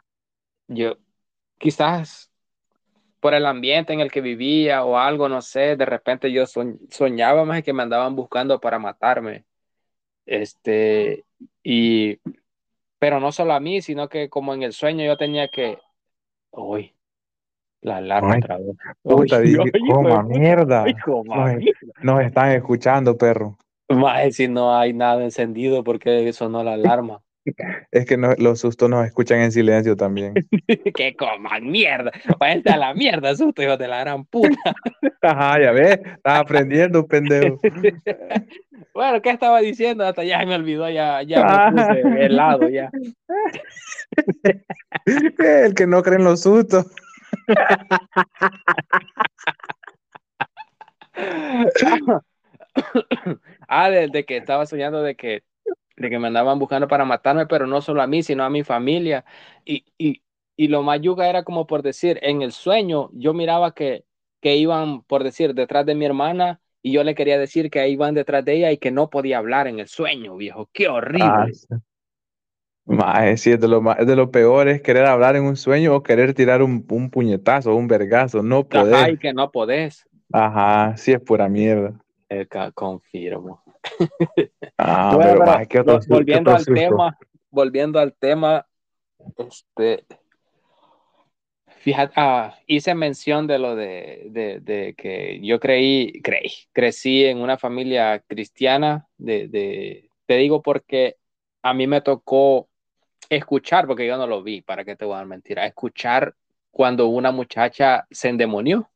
[0.68, 0.98] yo,
[1.58, 2.32] quizás
[3.22, 6.80] por el ambiente en el que vivía o algo, no sé, de repente yo soñ-
[6.92, 9.46] soñaba más que me andaban buscando para matarme.
[10.26, 11.26] Este,
[11.64, 12.20] y,
[13.00, 15.80] pero no solo a mí, sino que como en el sueño yo tenía que,
[16.52, 16.96] uy,
[17.82, 18.76] La alarma otra vez.
[19.04, 19.42] Puta,
[19.88, 20.86] coma mierda.
[22.02, 23.58] Nos, están escuchando, perro.
[23.90, 27.22] Maje, si no hay nada encendido porque sonó la alarma.
[27.92, 30.34] Es que no- los sustos nos escuchan en silencio también.
[30.94, 32.12] que coman mierda.
[32.38, 34.50] Váyanse a la mierda, susto, hijos de la gran puta.
[35.22, 37.60] Ajá, ya ves, estás aprendiendo, pendejo.
[38.94, 40.06] Bueno, ¿qué estaba diciendo?
[40.06, 42.90] Hasta ya me olvidó, ya, ya me puse helado, ya.
[45.40, 46.86] El que no cree en los sustos.
[53.68, 55.44] ah, desde que estaba soñando de que,
[55.98, 58.64] de que me andaban buscando para matarme, pero no solo a mí, sino a mi
[58.64, 59.26] familia.
[59.66, 60.22] Y, y,
[60.56, 64.06] y lo más yuga era como por decir, en el sueño yo miraba que,
[64.42, 68.14] que iban, por decir, detrás de mi hermana y yo le quería decir que iban
[68.14, 70.70] detrás de ella y que no podía hablar en el sueño, viejo.
[70.72, 71.26] Qué horrible.
[71.26, 71.46] Ah,
[72.90, 72.96] sí.
[72.96, 75.96] Maje, sí, es de lo, es de lo peor es querer hablar en un sueño
[75.96, 80.06] o querer tirar un, un puñetazo o un vergazo, no Ajá, y que no podés.
[80.32, 81.94] Ajá, sí es pura mierda.
[82.50, 83.62] Ca- confirmo.
[84.78, 86.74] Ah, Bueno, pero maje, ¿qué otro, vol- su- qué volviendo otro al susto?
[86.76, 87.18] tema,
[87.52, 88.68] volviendo al tema,
[89.38, 90.06] este,
[91.68, 97.40] fíjate, ah, hice mención de lo de, de, de que yo creí, creí, crecí en
[97.40, 101.16] una familia cristiana, de, de, te digo porque
[101.62, 102.69] a mí me tocó
[103.30, 106.36] escuchar, porque yo no lo vi, para qué te voy a dar mentira, escuchar
[106.72, 108.90] cuando una muchacha se endemonió.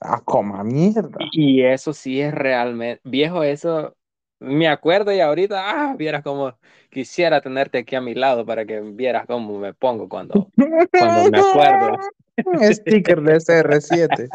[0.00, 1.18] Ah, coma mierda.
[1.32, 3.96] Y eso sí es realmente, viejo, eso
[4.40, 6.58] me acuerdo y ahorita, ah, vieras como
[6.90, 10.50] quisiera tenerte aquí a mi lado para que vieras cómo me pongo cuando,
[10.90, 11.98] cuando me acuerdo
[12.70, 14.30] Sticker de SR7.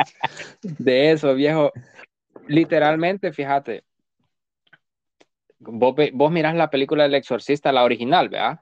[0.61, 1.71] de eso, viejo.
[2.47, 3.83] Literalmente, fíjate,
[5.59, 8.61] vos, vos mirás la película del exorcista, la original, ¿verdad?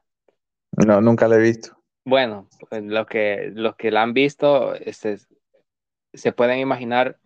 [0.85, 1.77] No, nunca lo he visto.
[2.05, 5.17] Bueno, pues, los que, los que la han visto este,
[6.13, 7.19] se pueden imaginar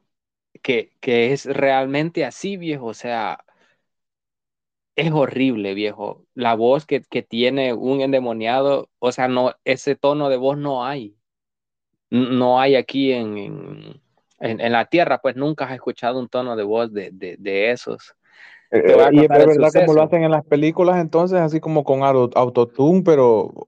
[0.64, 2.88] que, que es realmente así, viejo.
[2.88, 3.46] O sea,
[4.96, 6.26] es horrible, viejo.
[6.34, 10.86] La voz que, que tiene un endemoniado, o sea, no, ese tono de voz no
[10.86, 11.16] hay.
[12.12, 13.38] No hay aquí en,
[14.40, 17.72] en- en la tierra, pues nunca has escuchado un tono de voz de, de, de
[17.72, 18.16] esos.
[18.72, 22.38] Eh, y es verdad como lo hacen en las películas, entonces, así como con auto-
[22.38, 23.68] autotune, pero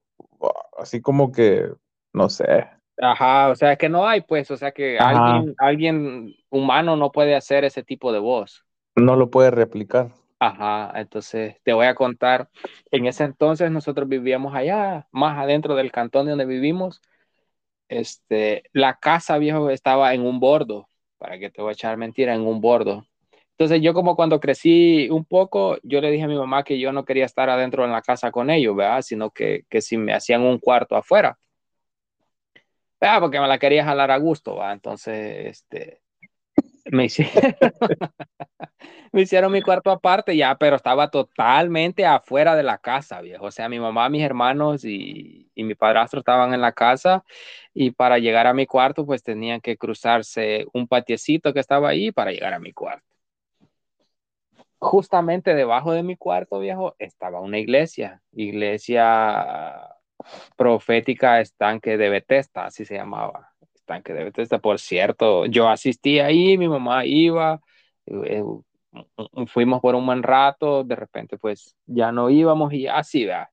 [0.78, 1.70] así como que,
[2.14, 2.68] no sé.
[3.01, 7.12] Ajá, o sea, es que no hay, pues, o sea, que alguien, alguien humano no
[7.12, 8.66] puede hacer ese tipo de voz.
[8.95, 10.12] No lo puede replicar.
[10.39, 12.49] Ajá, entonces te voy a contar.
[12.91, 17.01] En ese entonces nosotros vivíamos allá, más adentro del cantón donde vivimos.
[17.89, 22.36] Este, la casa viejo estaba en un bordo, para que te voy a echar mentira,
[22.36, 23.06] en un bordo.
[23.64, 26.91] Entonces yo como cuando crecí un poco, yo le dije a mi mamá que yo
[26.91, 29.01] no quería estar adentro en la casa con ellos, ¿verdad?
[29.01, 31.38] Sino que, que si me hacían un cuarto afuera.
[32.99, 33.22] ¿verdad?
[33.22, 34.74] Porque me la quería jalar a gusto, ¿va?
[34.74, 36.01] Entonces, este,
[36.91, 37.34] me hicieron,
[39.14, 43.45] me hicieron mi cuarto aparte ya, pero estaba totalmente afuera de la casa, viejo.
[43.45, 47.23] O sea, mi mamá, mis hermanos y, y mi padrastro estaban en la casa
[47.73, 52.11] y para llegar a mi cuarto, pues tenían que cruzarse un patiecito que estaba ahí
[52.11, 53.12] para llegar a mi cuarto.
[54.84, 59.89] Justamente debajo de mi cuarto, viejo, estaba una iglesia, iglesia
[60.57, 64.60] profética estanque de Bethesda, así se llamaba, estanque de Bethesda.
[64.60, 67.61] Por cierto, yo asistí ahí, mi mamá iba,
[68.05, 73.26] eh, eh, fuimos por un buen rato, de repente pues ya no íbamos y así,
[73.26, 73.47] ¿verdad?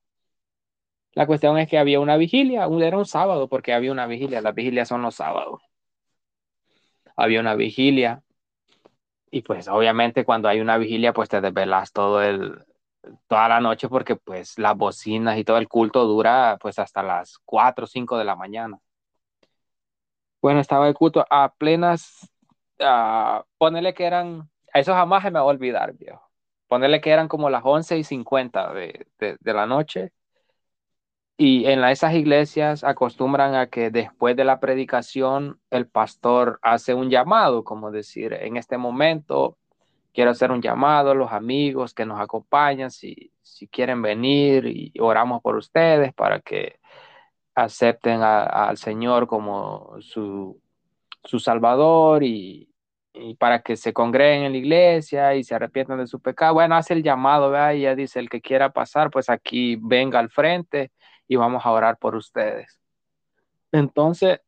[1.13, 4.53] La cuestión es que había una vigilia, era un sábado porque había una vigilia, las
[4.53, 5.61] vigilias son los sábados.
[7.15, 8.21] Había una vigilia
[9.31, 12.63] y pues obviamente cuando hay una vigilia pues te desvelas todo el,
[13.27, 17.37] toda la noche porque pues las bocinas y todo el culto dura pues hasta las
[17.45, 18.77] 4 o 5 de la mañana.
[20.41, 22.27] Bueno, estaba el culto a plenas,
[22.79, 26.21] ah, ponele que eran, eso jamás se me va a olvidar, viejo.
[26.67, 30.11] Ponele que eran como las 11 y 50 de, de, de la noche.
[31.43, 36.93] Y en la- esas iglesias acostumbran a que después de la predicación el pastor hace
[36.93, 39.57] un llamado, como decir, en este momento
[40.13, 44.93] quiero hacer un llamado a los amigos que nos acompañan, si, si quieren venir y
[44.99, 46.77] oramos por ustedes para que
[47.55, 50.61] acepten al Señor como su,
[51.23, 52.69] su Salvador y,
[53.13, 56.53] y para que se congreguen en la iglesia y se arrepientan de su pecado.
[56.53, 57.73] Bueno, hace el llamado, ¿verdad?
[57.73, 60.91] Y ya dice, el que quiera pasar, pues aquí venga al frente
[61.31, 62.77] y vamos a orar por ustedes.
[63.71, 64.41] Entonces,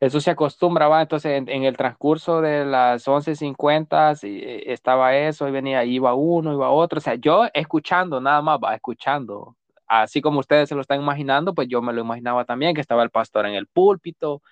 [0.00, 1.02] eso se acostumbra, ¿va?
[1.02, 6.14] Entonces, en, en el transcurso de las 11.50 sí, eh, estaba eso, y venía, iba
[6.14, 10.74] uno, iba otro, o sea, yo escuchando nada más, va, escuchando así como ustedes se
[10.74, 13.66] lo están imaginando, pues yo me lo imaginaba también, que estaba el pastor en el
[13.66, 14.42] púlpito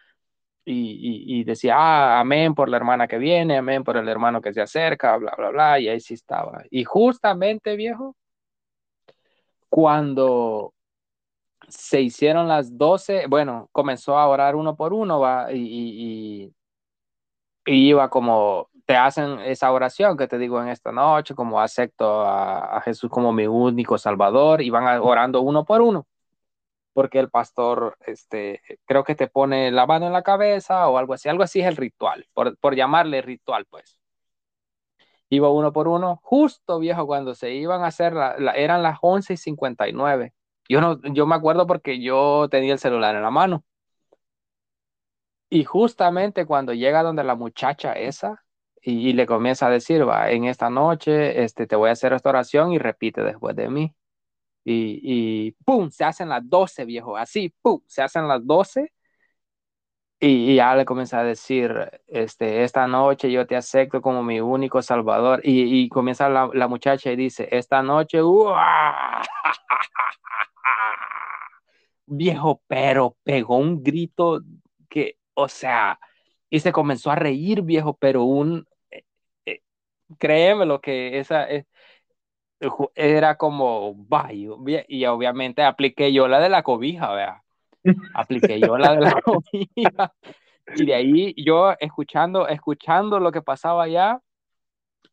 [0.65, 4.53] y, y, decía, ah, amén por la hermana que viene, amén por el hermano que
[4.53, 6.65] se acerca, bla, bla, bla, y ahí sí estaba.
[6.71, 8.17] Y justamente, viejo,
[9.69, 10.74] cuando
[11.77, 15.59] se hicieron las 12, bueno, comenzó a orar uno por uno, va, y,
[16.47, 16.55] y,
[17.67, 22.23] y iba como te hacen esa oración que te digo en esta noche, como acepto
[22.23, 26.07] a, Jesús como mi único Salvador, y van orando uno por uno,
[26.93, 31.15] porque el pastor, este, creo que te pone la mano en la cabeza o algo
[31.15, 33.99] así, algo así es el ritual, por, por llamarle ritual, pues.
[35.31, 39.35] Iba uno por uno, justo viejo, cuando se iban a hacer, la, eran las 11
[39.35, 40.33] y 59.
[40.69, 43.65] Yo, no, yo me acuerdo porque yo tenía el celular en la mano.
[45.51, 48.45] Y justamente cuando llega donde la muchacha esa,
[48.83, 52.29] y, le comienza a decir, va, en esta noche este, te voy a hacer esta
[52.31, 53.95] oración y repite después de mí.
[54.65, 55.91] Y, y ¡pum!
[55.91, 57.81] Se hacen las 12, viejo, así, ¡pum!
[57.87, 58.93] Se hacen las 12
[60.27, 64.81] y, ya le comienza a decir, este, esta noche yo te acepto como mi único
[64.81, 65.41] salvador.
[65.45, 68.21] Y, y comienza la, la, muchacha y dice, esta noche,
[72.07, 74.41] viejo, pero pegó un grito
[74.89, 75.99] que, o sea,
[76.51, 78.67] y se comenzó a reír, viejo, pero un,
[80.19, 81.67] créeme lo que esa es,
[82.95, 84.59] era como bayo
[84.89, 87.43] y obviamente apliqué yo la de la cobija, vea.
[88.15, 90.15] Apliqué yo la de la cobija.
[90.75, 94.21] Y de ahí yo escuchando, escuchando lo que pasaba allá,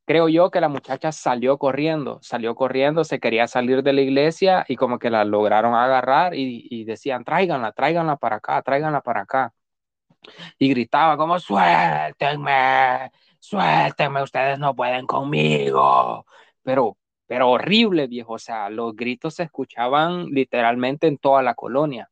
[0.05, 4.65] creo yo que la muchacha salió corriendo, salió corriendo, se quería salir de la iglesia
[4.67, 9.21] y como que la lograron agarrar y, y decían, tráiganla, tráiganla para acá, tráiganla para
[9.21, 9.53] acá.
[10.57, 16.25] Y gritaba como, suéltenme, suéltenme, ustedes no pueden conmigo.
[16.63, 16.97] Pero,
[17.27, 18.33] pero horrible, viejo.
[18.33, 22.09] O sea, los gritos se escuchaban literalmente en toda la colonia.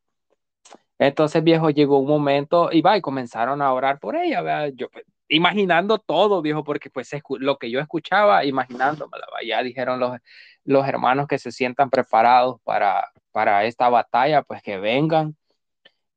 [0.97, 5.05] Entonces, viejo, llegó un momento y va, y comenzaron a orar por ella, Yo, pues,
[5.29, 10.17] imaginando todo, viejo, porque pues lo que yo escuchaba, imaginándomela, ya dijeron los,
[10.65, 15.35] los hermanos que se sientan preparados para, para esta batalla, pues que vengan.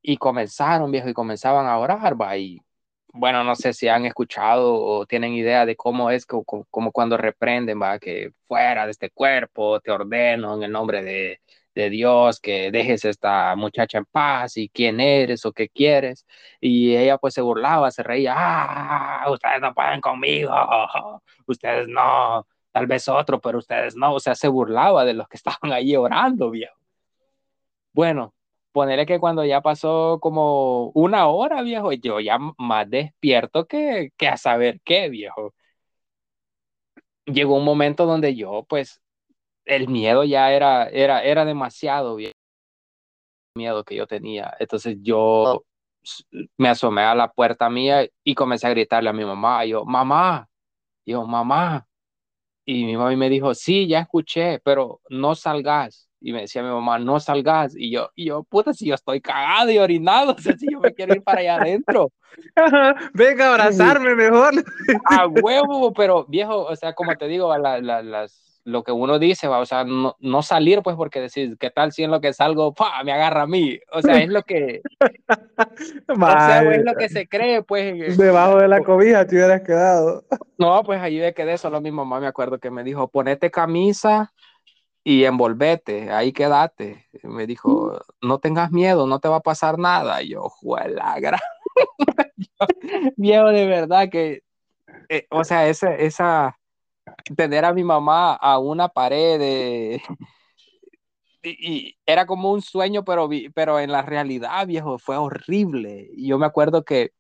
[0.02, 2.60] Y comenzaron, viejo, y comenzaban a orar, va, y
[3.12, 7.16] bueno, no sé si han escuchado o tienen idea de cómo es como, como cuando
[7.16, 11.40] reprenden, va, que fuera de este cuerpo, te ordeno en el nombre de,
[11.74, 16.26] de Dios que dejes esta muchacha en paz y quién eres o qué quieres.
[16.60, 20.52] Y ella pues se burlaba, se reía, ah, ustedes no pueden conmigo,
[21.46, 25.36] ustedes no, tal vez otro, pero ustedes no, o sea, se burlaba de los que
[25.38, 26.76] estaban ahí orando, viejo.
[27.92, 28.34] Bueno,
[28.72, 34.28] ponerle que cuando ya pasó como una hora, viejo, yo ya más despierto que, que
[34.28, 35.54] a saber qué, viejo.
[37.26, 39.01] Llegó un momento donde yo, pues,
[39.64, 42.34] el miedo ya era, era, era demasiado, viejo,
[43.54, 44.54] miedo que yo tenía.
[44.58, 45.64] Entonces yo
[46.58, 50.48] me asomé a la puerta mía y comencé a gritarle a mi mamá, yo, mamá,
[51.06, 51.86] yo, mamá.
[52.64, 56.68] Y mi mamá me dijo, sí, ya escuché, pero no salgas y me decía mi
[56.68, 57.74] mamá, no salgas.
[57.76, 60.80] Y yo, y yo, puta, si yo estoy cagado y orinado, o sea, si yo
[60.80, 62.12] me quiero ir para allá adentro.
[63.14, 64.52] Venga a abrazarme mejor.
[65.04, 69.18] A huevo, pero viejo, o sea, como te digo, la, la, las, lo que uno
[69.18, 72.20] dice, va, o sea, no, no, salir, pues, porque decir, ¿qué tal si en lo
[72.20, 73.78] que salgo, pa, me agarra a mí?
[73.92, 74.82] O sea, es lo que.
[76.08, 78.16] o sea, es lo que se cree, pues.
[78.16, 80.24] Debajo de la cobija te hubieras quedado.
[80.58, 84.32] No, pues ahí me quedé, solo mi mamá me acuerdo que me dijo, ponete camisa
[85.04, 87.08] y envolvete, ahí quédate.
[87.24, 90.22] Me dijo, no tengas miedo, no te va a pasar nada.
[90.22, 91.40] Y yo, juela, gran.
[93.16, 94.42] Viejo, de verdad que,
[95.08, 96.58] eh, o sea, esa, esa,
[97.36, 100.00] tener a mi mamá a una pared
[101.42, 106.10] y, era como un sueño, pero, pero en la realidad, viejo, fue horrible.
[106.16, 107.12] Yo me acuerdo que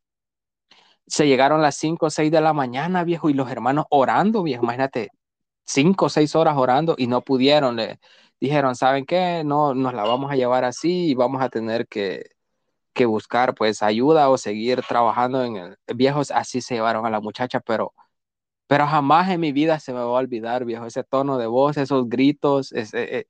[1.06, 4.64] se llegaron las 5 o 6 de la mañana, viejo, y los hermanos orando, viejo,
[4.64, 5.10] imagínate,
[5.64, 7.76] cinco o seis horas orando y no pudieron.
[7.76, 7.98] Le
[8.40, 9.42] dijeron, ¿saben qué?
[9.44, 12.24] No, nos la vamos a llevar así y vamos a tener que,
[12.92, 17.20] que buscar pues ayuda o seguir trabajando en el viejos así se llevaron a la
[17.20, 17.94] muchacha pero
[18.72, 21.76] pero jamás en mi vida se me va a olvidar viejo ese tono de voz
[21.76, 23.26] esos gritos ese, eh,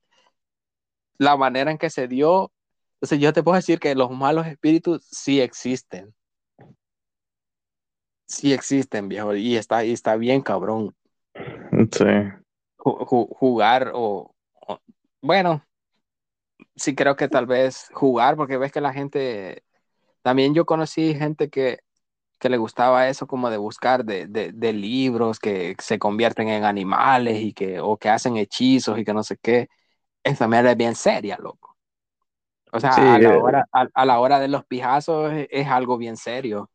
[1.17, 2.53] la manera en que se dio.
[2.93, 6.15] Entonces yo te puedo decir que los malos espíritus sí existen.
[8.25, 10.95] Sí existen viejo y está y está bien cabrón.
[11.91, 12.05] Sí.
[12.77, 14.33] jugar o,
[15.21, 15.61] bueno,
[16.73, 19.65] sí creo que tal vez jugar, porque ves que la gente,
[20.21, 21.79] también yo conocí gente que,
[22.43, 27.41] que le gustaba eso como de buscar de, de, libros que se convierten en animales
[27.41, 29.69] y que, o que hacen hechizos y que no sé qué.
[30.23, 31.77] esa mierda es bien seria, loco.
[32.73, 33.37] O sea, Sí, a, la eh.
[33.37, 36.71] hora, a, a la hora de los pijazos es, es algo bien serio.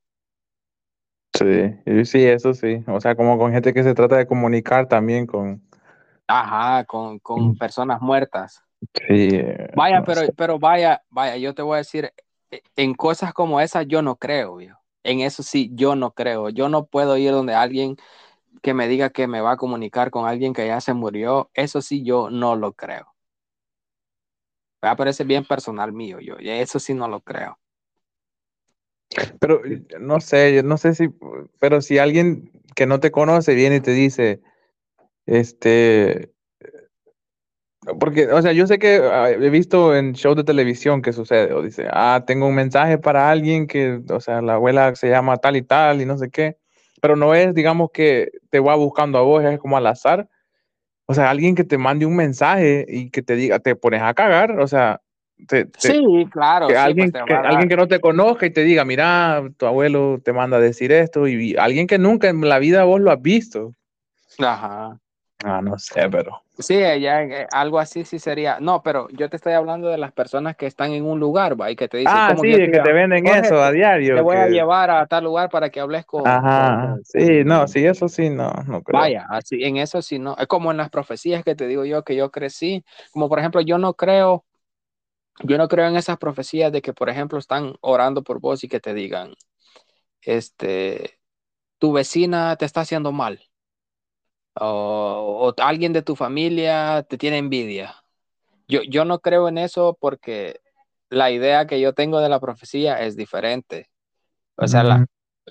[1.35, 2.83] Sí, sí, eso sí.
[2.89, 5.63] O sea, como con gente que se trata de comunicar también con...
[6.27, 7.55] Ajá, con, con Mm.
[7.55, 8.63] personas muertas.
[8.95, 9.05] Sí,
[9.35, 10.33] eh, Vaya, no pero, sé.
[10.37, 12.13] pero vaya, vaya, yo te voy a decir,
[12.51, 14.79] e- en cosas como esas yo no creo, viejo.
[15.09, 16.51] En eso sí, yo no creo.
[16.51, 17.97] Yo no puedo ir donde alguien
[18.61, 21.51] que me diga que me va a comunicar con alguien que ya se murió.
[21.55, 23.15] Eso sí, yo no lo creo.
[24.85, 26.37] Va a parecer bien personal mío, yo.
[26.39, 27.59] y Eso sí no lo creo.
[29.41, 29.63] Pero
[29.99, 31.09] no sé, yo no sé si...
[31.59, 34.43] Pero si alguien que no te conoce viene y te dice,
[35.25, 36.35] este...
[37.99, 41.53] Porque, o sea, yo sé que ah, he visto en shows de televisión que sucede,
[41.53, 45.37] o dice, ah, tengo un mensaje para alguien que, o sea, la abuela se llama
[45.37, 46.57] tal y tal y no sé qué,
[47.01, 50.29] pero no es, digamos, que te va buscando a vos, es como al azar.
[51.07, 54.13] O sea, alguien que te mande un mensaje y que te diga, te pones a
[54.13, 55.01] cagar, o sea,
[55.47, 58.51] te, te- Sí, claro, que sí, alguien, pues que, alguien que no te conozca y
[58.51, 62.29] te diga, mira, tu abuelo te manda a decir esto, y, y alguien que nunca
[62.29, 63.75] en la vida vos lo has visto.
[64.39, 64.99] Ajá.
[65.45, 66.43] Ah, no sé, pero...
[66.59, 68.59] Sí, ya, eh, algo así sí sería.
[68.61, 71.71] No, pero yo te estoy hablando de las personas que están en un lugar, va,
[71.71, 74.15] y que te dicen, Ah, sí, que te venden "Jorge, eso a diario.
[74.15, 77.67] te voy a llevar a tal lugar para que hables con, Ajá, con- sí, no,
[77.69, 79.01] sí, eso sí, no, no creo.
[79.01, 80.35] Vaya, así, en eso sí, no.
[80.39, 82.85] Es como en las profecías que te digo yo que yo crecí.
[83.13, 84.47] Como por ejemplo, yo no creo,
[85.45, 88.69] yo no creo en esas profecías de que, por ejemplo, están orando por vos y
[88.69, 89.35] que te digan,
[90.23, 91.21] este,
[91.79, 93.41] tu vecina te está haciendo mal.
[94.61, 97.95] O, o alguien de tu familia te tiene envidia.
[98.67, 100.61] Yo, yo no creo en eso porque
[101.09, 103.91] la idea que yo tengo de la profecía es diferente.
[104.57, 105.07] O sea, la,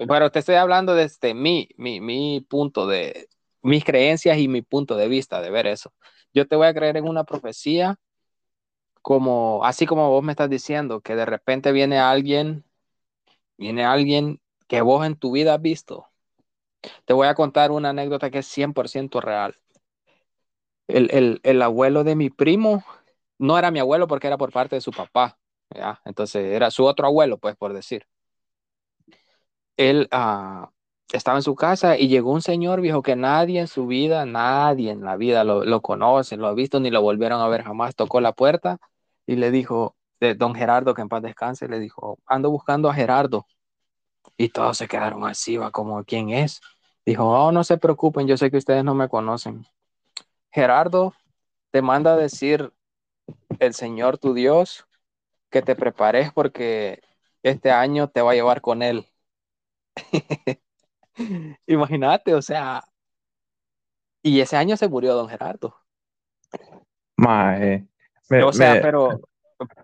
[0.07, 3.29] pero te estoy hablando desde mi, mi, mi punto de,
[3.61, 5.93] mis creencias y mi punto de vista de ver eso.
[6.34, 7.99] Yo te voy a creer en una profecía
[9.01, 12.65] como, así como vos me estás diciendo, que de repente viene alguien,
[13.57, 16.07] viene alguien que vos en tu vida has visto.
[17.06, 19.56] Te voy a contar una anécdota que es 100% real.
[20.88, 22.84] El, el, el abuelo de mi primo,
[23.40, 25.38] no era mi abuelo porque era por parte de su papá,
[25.76, 26.02] ¿ya?
[26.06, 28.08] Entonces era su otro abuelo, pues por decir.
[29.78, 30.72] Él ah,
[31.12, 34.91] estaba en su casa y llegó un señor viejo que nadie en su vida, nadie
[34.91, 37.95] en la vida lo, lo conoce, lo ha visto ni lo volvieron a ver jamás.
[37.95, 38.78] Tocó la puerta
[39.26, 42.94] y le dijo, de don Gerardo, que en paz descanse, le dijo, ando buscando a
[42.94, 43.45] Gerardo.
[44.38, 46.61] Y todos se quedaron así, va como, ¿quién es?
[47.05, 49.65] Dijo, oh, no se preocupen, yo sé que ustedes no me conocen.
[50.51, 51.14] Gerardo
[51.72, 52.73] te manda a decir
[53.59, 54.88] el Señor tu Dios
[55.51, 57.01] que te prepares porque
[57.43, 59.07] este año te va a llevar con él.
[61.68, 62.84] Imagínate, o sea,
[64.22, 65.76] y ese año se murió don Gerardo.
[67.18, 67.88] Mae,
[68.30, 69.22] me- o sea, me- pero,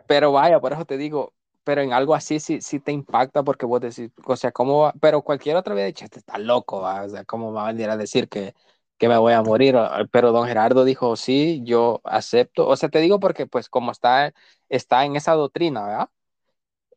[0.08, 1.34] pero vaya, por eso te digo,
[1.64, 4.94] pero en algo así sí, sí te impacta porque vos decís, o sea, ¿cómo va?
[5.02, 7.04] Pero cualquier otra vez dicho, este está loco, ¿va?
[7.04, 8.54] o sea, ¿cómo va a venir a decir que,
[8.98, 9.76] que me voy a morir?
[10.12, 14.34] Pero don Gerardo dijo, sí, yo acepto, o sea, te digo porque pues como está,
[14.70, 16.10] está en esa doctrina, ¿verdad?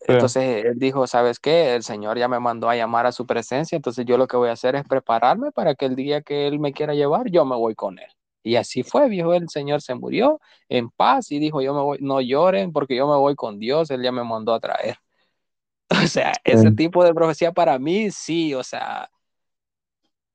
[0.00, 1.74] Entonces él dijo, ¿sabes qué?
[1.74, 4.48] El Señor ya me mandó a llamar a su presencia, entonces yo lo que voy
[4.50, 7.56] a hacer es prepararme para que el día que Él me quiera llevar, yo me
[7.56, 8.08] voy con Él.
[8.46, 11.98] Y así fue, viejo, el Señor se murió en paz y dijo, yo me voy,
[12.00, 14.96] no lloren porque yo me voy con Dios, Él ya me mandó a traer.
[16.04, 19.10] O sea, ese tipo de profecía para mí sí, o sea,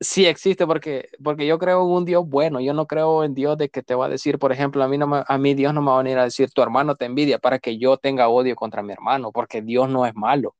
[0.00, 3.56] sí existe porque, porque yo creo en un Dios bueno, yo no creo en Dios
[3.58, 5.72] de que te va a decir, por ejemplo, a mí, no me- a mí Dios
[5.74, 8.28] no me va a venir a decir, tu hermano te envidia para que yo tenga
[8.28, 10.54] odio contra mi hermano, porque Dios no es malo.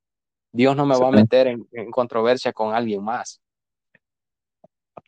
[0.52, 3.40] Dios no me va a meter en, en controversia con alguien más.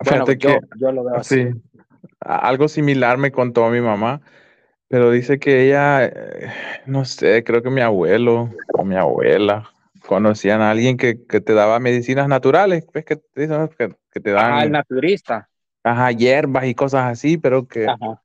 [0.01, 1.37] Bueno, yo, que yo lo veo así.
[1.37, 1.63] sí,
[2.25, 4.21] algo similar me contó mi mamá,
[4.89, 6.53] pero dice que ella, eh,
[6.87, 9.71] no sé, creo que mi abuelo o mi abuela
[10.07, 14.21] conocían a alguien que, que te daba medicinas naturales, ves que te dicen que, que
[14.21, 15.49] te el dan naturista.
[15.83, 18.23] ajá, hierbas y cosas así, pero que Ajá.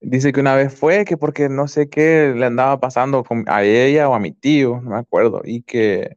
[0.00, 3.64] dice que una vez fue que porque no sé qué le andaba pasando con, a
[3.64, 6.16] ella o a mi tío, no me acuerdo, y que,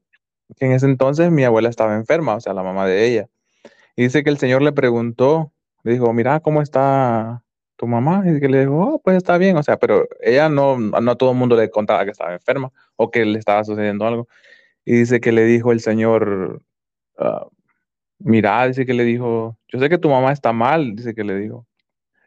[0.57, 3.29] que en ese entonces mi abuela estaba enferma, o sea, la mamá de ella.
[3.95, 5.53] Y dice que el señor le preguntó,
[5.83, 7.43] le dijo, mira, ¿cómo está
[7.75, 8.23] tu mamá?
[8.25, 11.15] Y que le dijo, oh, pues está bien, o sea, pero ella no, no a
[11.15, 14.27] todo el mundo le contaba que estaba enferma o que le estaba sucediendo algo.
[14.85, 16.61] Y dice que le dijo el señor,
[17.17, 17.47] ah,
[18.19, 21.35] mira, dice que le dijo, yo sé que tu mamá está mal, dice que le
[21.37, 21.67] dijo.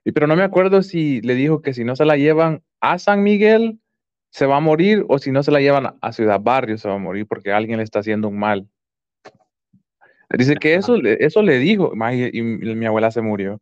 [0.05, 2.99] Y pero no me acuerdo si le dijo que si no se la llevan a
[2.99, 3.81] San Miguel,
[4.31, 6.95] se va a morir, o si no se la llevan a Ciudad Barrio, se va
[6.95, 8.69] a morir porque alguien le está haciendo un mal.
[10.31, 13.61] Dice que eso, le- eso le dijo, y, y mi abuela se murió,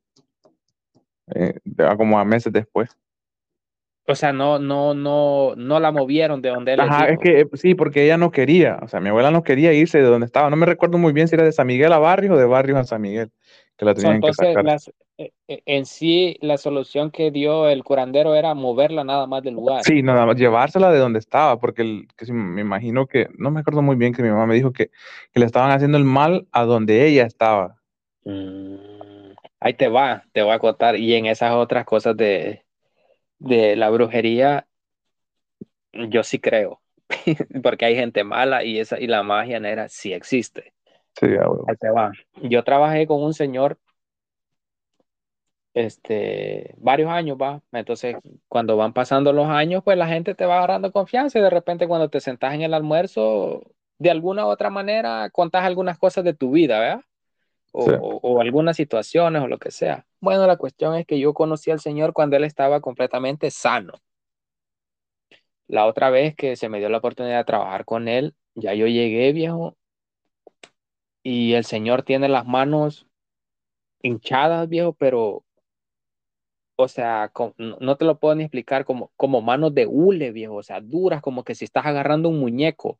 [1.35, 1.55] eh,
[1.97, 2.91] como a meses después.
[4.07, 7.49] o sea, no, no, no, no la movieron de donde él Ajá, es que eh,
[7.55, 10.51] sí, porque ella no quería, o sea, mi abuela no quería irse de donde estaba.
[10.51, 12.78] No me recuerdo muy bien si era de San Miguel a Barrios o de Barrios
[12.78, 13.31] a San Miguel,
[13.76, 14.64] que la tenían que entonces, sacar.
[14.64, 14.88] las,
[15.18, 19.55] eh, eh, en sí, la solución que dio el curandero era moverla nada más del
[19.55, 19.84] lugar.
[19.84, 23.60] Sí, nada más llevársela de donde estaba, porque el- que me imagino que, no me
[23.60, 24.88] acuerdo muy bien que mi mamá me dijo que,
[25.32, 27.76] que le estaban haciendo el mal a donde ella estaba.
[28.24, 30.96] Mm, ahí te va, te voy a contar.
[30.96, 32.64] Y en esas otras cosas de,
[33.40, 34.68] de la brujería,
[35.92, 36.82] yo sí creo.
[37.62, 40.73] Porque hay gente mala y, esa, y la magia negra sí existe.
[41.19, 41.65] Sí, a huevo.
[41.69, 42.12] Ahí te va.
[42.43, 43.78] Yo trabajé con un señor
[45.74, 47.61] este, varios años, va.
[47.73, 48.16] Entonces,
[48.49, 51.89] cuando van pasando los años, pues la gente te va agarrando confianza y de repente
[51.89, 53.62] cuando te sentás en el almuerzo,
[53.99, 57.01] de alguna u otra manera, contás algunas cosas de tu vida, ¿verdad?
[57.73, 57.91] O, Sí.
[58.01, 60.07] o- o algunas situaciones o lo que sea.
[60.20, 63.95] Bueno, la cuestión es que yo conocí al Señor cuando Él estaba completamente sano.
[65.66, 68.86] La otra vez que se me dio la oportunidad de trabajar con Él, ya yo
[68.86, 69.77] llegué, viejo,
[71.24, 73.09] y el Señor tiene las manos
[74.02, 75.42] hinchadas, viejo, pero
[76.76, 80.62] o sea, no, te lo puedo ni explicar como, como manos de hule, viejo, o
[80.62, 82.98] sea, duras, como que si estás agarrando un muñeco,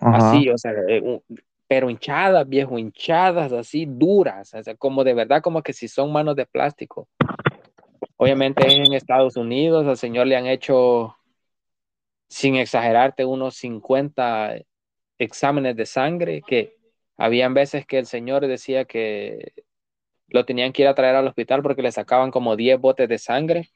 [0.00, 0.16] Ajá.
[0.18, 1.22] así, o sea, eh, un-
[1.66, 6.12] pero hinchadas, viejo, hinchadas, así, duras, o sea, como de verdad, como que si son
[6.12, 7.08] manos de plástico.
[8.16, 11.16] Obviamente en Estados Unidos, al señor le han hecho,
[12.28, 14.56] sin exagerarte, unos 50
[15.18, 16.76] exámenes de sangre, que
[17.16, 19.52] habían veces que el señor decía que
[20.28, 23.18] lo tenían que ir a traer al hospital porque le sacaban como 10 botes de
[23.18, 23.70] sangre.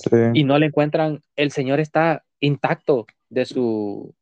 [0.00, 0.10] Sí.
[0.32, 4.14] y no le encuentran, el señor está intacto de su,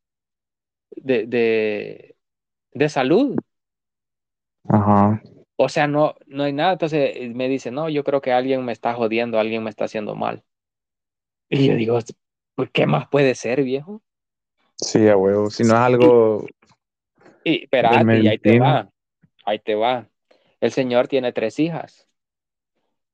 [0.89, 2.15] de, de,
[2.73, 3.37] de salud.
[4.67, 5.21] Ajá.
[5.55, 6.73] O sea, no, no hay nada.
[6.73, 10.15] Entonces me dice, no, yo creo que alguien me está jodiendo, alguien me está haciendo
[10.15, 10.43] mal.
[11.49, 11.99] Y yo digo,
[12.73, 14.01] ¿qué más puede ser, viejo?
[14.75, 15.49] Sí, a huevo.
[15.49, 16.45] Si no es algo
[17.47, 18.89] Y espérate, y ahí te va,
[19.45, 20.09] ahí te va.
[20.59, 22.09] El señor tiene tres hijas.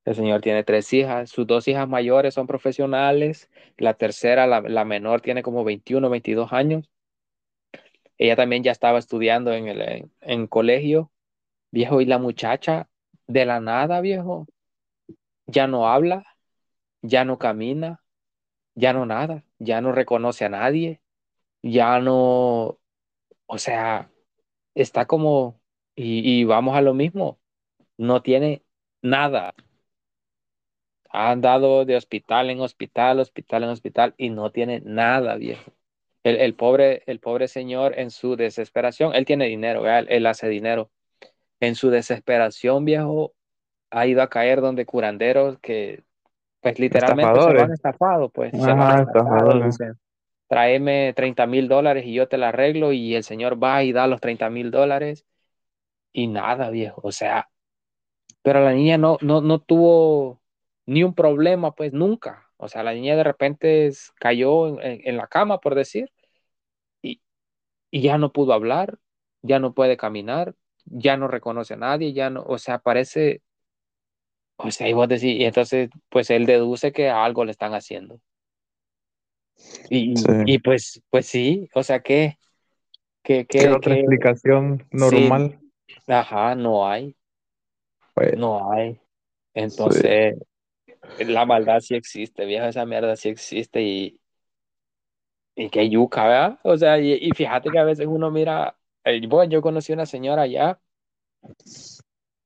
[0.04, 1.30] El señor tiene tres hijas.
[1.30, 3.48] Sus dos hijas mayores son profesionales.
[3.76, 6.90] La tercera, la, la menor, tiene como 21, 22 años.
[8.18, 11.12] Ella también ya estaba estudiando en el en, en colegio,
[11.70, 12.88] viejo, y la muchacha
[13.28, 14.46] de la nada, viejo,
[15.46, 16.24] ya no habla,
[17.02, 18.02] ya no camina,
[18.74, 21.00] ya no nada, ya no reconoce a nadie,
[21.62, 22.78] ya no,
[23.46, 24.10] o sea,
[24.74, 25.60] está como,
[25.94, 27.40] y, y vamos a lo mismo,
[27.98, 28.64] no tiene
[29.02, 29.54] nada.
[31.10, 35.72] Ha andado de hospital en hospital, hospital en hospital, y no tiene nada, viejo.
[36.24, 39.86] El, el pobre, el pobre señor en su desesperación, él tiene dinero.
[39.88, 40.90] Él, él hace dinero.
[41.60, 43.34] En su desesperación, viejo,
[43.90, 46.02] ha ido a caer donde curanderos que,
[46.60, 49.60] pues literalmente se lo han estafado, pues se lo han Ajá, estafado.
[49.60, 49.78] estafadores.
[49.78, 49.98] Dicen,
[50.48, 54.06] tráeme 30 mil dólares y yo te la arreglo y el señor va y da
[54.06, 55.26] los 30 mil dólares
[56.12, 57.00] y nada, viejo.
[57.04, 57.50] O sea,
[58.42, 60.42] pero la niña no, no, no tuvo
[60.86, 62.50] ni un problema, pues nunca.
[62.56, 66.10] O sea, la niña de repente cayó en la cama, por decir,
[67.02, 67.22] y,
[67.90, 68.98] y ya no pudo hablar,
[69.42, 70.54] ya no puede caminar,
[70.86, 73.42] ya no reconoce a nadie, ya no, o sea, parece,
[74.56, 78.20] o sea, y vos decís, y entonces, pues él deduce que algo le están haciendo.
[79.88, 80.32] Y, Sí.
[80.44, 82.38] y pues, pues sí, o sea, ¿qué?
[83.22, 85.58] ¿Qué, ¿Qué qué, otra explicación Sí, normal?
[86.08, 87.16] ajá, no hay,
[88.14, 89.00] Pues, no hay.
[89.76, 90.00] sí.
[90.00, 90.36] Entonces,
[91.18, 94.20] la maldad sí existe, viejo, esa mierda sí existe y,
[95.54, 96.58] y que yuca, ¿verdad?
[96.64, 100.06] O sea, y, y fíjate que a veces uno mira, eh, bueno, yo conocí una
[100.06, 100.80] señora allá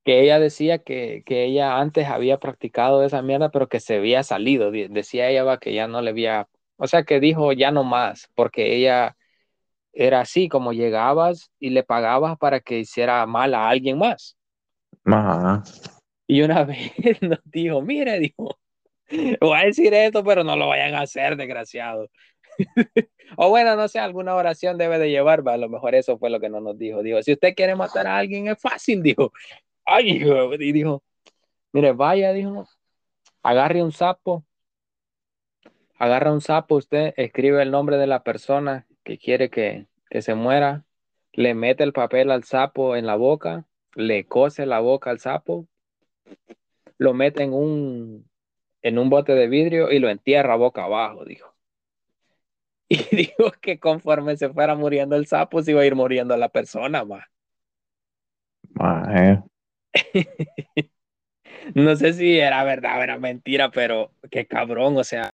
[0.05, 4.23] que ella decía que, que ella antes había practicado esa mierda, pero que se había
[4.23, 4.71] salido.
[4.71, 6.49] De- Decía ella va, que ya no le había,
[6.79, 9.17] o sea, que dijo ya no más, porque ella
[9.93, 14.37] era así, como llegabas y le pagabas para que hiciera mal a alguien más.
[15.05, 15.63] Ajá.
[16.27, 18.59] Y una vez nos dijo, mire, dijo,
[19.41, 22.09] voy a decir esto, pero no lo vayan a hacer, desgraciado.
[23.37, 26.31] o bueno, no sé, alguna oración debe de llevar, va, a lo mejor eso fue
[26.31, 27.03] lo que no nos dijo.
[27.03, 29.33] Dijo, si usted quiere matar a alguien, es fácil, dijo.
[29.85, 31.03] Ay, hijo, y dijo,
[31.73, 32.69] mire, vaya, dijo,
[33.43, 34.45] agarre un sapo,
[35.99, 40.35] agarra un sapo, usted escribe el nombre de la persona que quiere que, que se
[40.35, 40.85] muera,
[41.33, 45.69] le mete el papel al sapo en la boca, le cose la boca al sapo,
[46.99, 48.29] lo mete en un,
[48.83, 51.55] en un bote de vidrio y lo entierra boca abajo, dijo.
[52.91, 56.49] Y dijo que conforme se fuera muriendo el sapo, se iba a ir muriendo la
[56.49, 57.27] persona, más.
[61.75, 65.31] No sé si era verdad o era mentira, pero qué cabrón, o sea,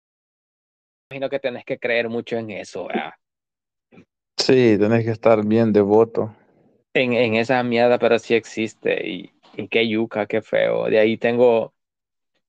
[1.14, 3.11] imagino que tenés que creer mucho en eso, ¿verdad?
[4.38, 6.35] Sí, tenés que estar bien devoto.
[6.94, 9.07] En, en esa mierda, pero sí existe.
[9.07, 10.85] Y, y qué yuca, qué feo.
[10.85, 11.73] De ahí tengo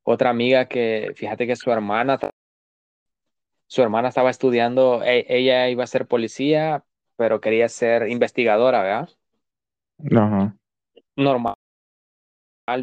[0.05, 2.19] otra amiga que, fíjate que su hermana,
[3.67, 6.85] su hermana estaba estudiando, e- ella iba a ser policía,
[7.17, 9.09] pero quería ser investigadora, ¿verdad?
[10.17, 10.57] Ajá.
[11.17, 11.55] Normal,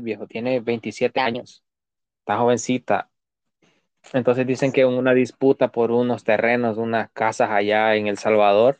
[0.01, 1.63] viejo, tiene 27 años,
[2.21, 3.10] está jovencita.
[4.13, 8.79] Entonces dicen que una disputa por unos terrenos, unas casas allá en El Salvador,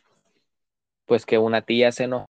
[1.06, 2.26] pues que una tía se enojó.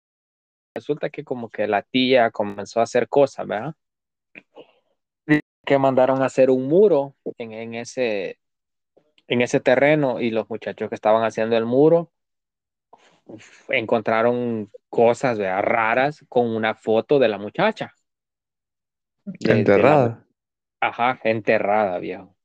[0.74, 3.74] Resulta que como que la tía comenzó a hacer cosas, ¿verdad?
[5.66, 8.38] Que mandaron a hacer un muro en, en ese,
[9.28, 12.12] en ese terreno y los muchachos que estaban haciendo el muro
[13.24, 15.62] uf, encontraron cosas ¿verdad?
[15.62, 17.92] raras con una foto de la muchacha.
[19.24, 20.26] De- de la- Enterrada.
[20.80, 22.35] Ajá, enterrada, viejo.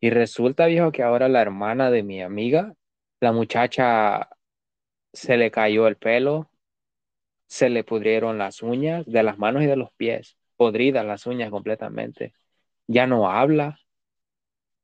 [0.00, 2.74] Y resulta, viejo, que ahora la hermana de mi amiga,
[3.20, 4.30] la muchacha
[5.12, 6.50] se le cayó el pelo,
[7.46, 11.50] se le pudrieron las uñas de las manos y de los pies, podridas las uñas
[11.50, 12.32] completamente.
[12.86, 13.78] Ya no habla.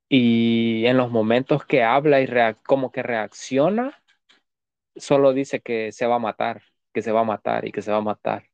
[0.08, 2.28] Y en los momentos que habla y
[2.64, 4.02] como que reacciona,
[4.96, 6.62] solo dice que se va a matar,
[6.92, 8.50] que se va a matar y que se va a matar.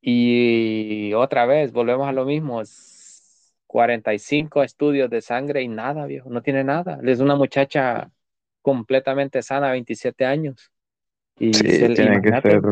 [0.00, 2.62] Y otra vez, volvemos a lo mismo.
[3.68, 6.98] Es 45 estudios de sangre y nada, viejo, no tiene nada.
[7.04, 8.10] Es una muchacha
[8.62, 10.72] completamente sana, 27 años.
[11.38, 12.62] Y Sí, se le- tiene que ser.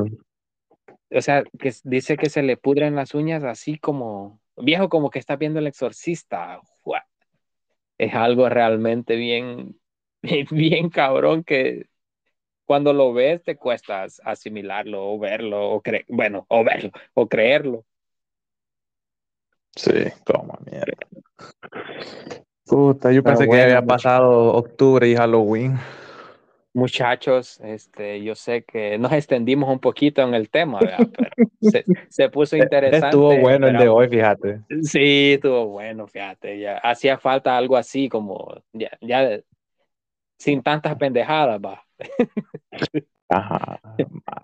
[1.10, 5.18] o sea, que dice que se le pudren las uñas así como, viejo, como que
[5.18, 6.60] está viendo el exorcista.
[7.98, 9.80] Es algo realmente bien,
[10.50, 11.86] bien cabrón que
[12.66, 17.28] cuando lo ves te cuesta as- asimilarlo o verlo o cre bueno, o verlo o
[17.28, 17.86] creerlo.
[19.76, 19.92] Sí,
[20.24, 20.94] como mierda.
[22.66, 25.78] Puta, yo Pero pensé que bueno, había much- pasado octubre y Halloween.
[26.74, 31.08] muchachos, este, yo sé que nos extendimos un poquito en el tema, ¿verdad?
[31.16, 31.30] Pero
[31.60, 33.06] se, se puso interesante.
[33.08, 34.60] Estuvo bueno el de hoy, fíjate.
[34.82, 39.38] Sí, estuvo bueno, fíjate, ya hacía falta algo así como, ya, ya
[40.38, 41.82] sin tantas pendejadas, va.
[43.28, 43.80] Ajá.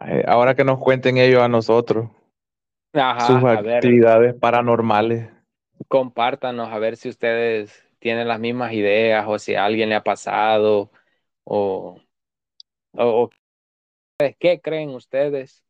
[0.01, 2.09] Ay, Ahora que nos cuenten ellos a nosotros
[2.93, 5.29] Ajá, sus ver, actividades paranormales.
[5.89, 10.03] compártanos a ver si ustedes tienen las mismas ideas o si a alguien le ha
[10.03, 10.91] pasado
[11.45, 11.99] o,
[12.95, 13.31] o,
[14.39, 15.65] qué creen ustedes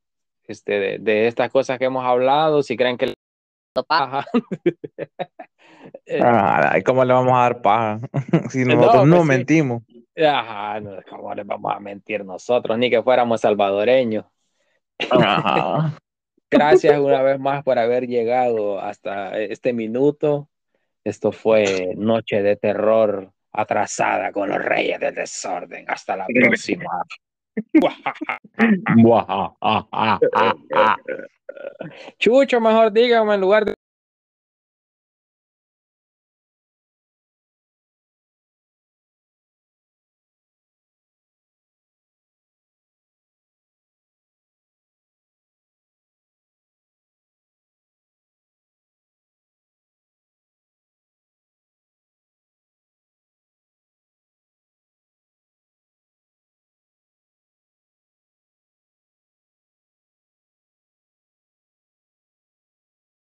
[0.44, 3.14] este, de, de estas cosas que hemos hablado, si creen que...
[3.88, 4.26] Ajá.
[6.06, 8.00] Eh, Ah, ¿Cómo le vamos a dar paja?
[8.50, 9.28] si No, nosotros no, pues sí.
[9.28, 9.82] mentimos.
[10.16, 12.78] Ajá, no, ¿cómo les vamos a mentir nosotros?
[12.78, 14.26] Ni que fuéramos salvadoreños.
[15.10, 15.96] Ajá.
[16.52, 20.50] Gracias una vez más por haber llegado hasta este minuto.
[21.02, 25.86] Esto fue Noche de Terror atrasada con los Reyes del Desorden.
[25.88, 26.90] Hasta la próxima.
[32.18, 33.74] Chucho, mejor dígame en lugar de...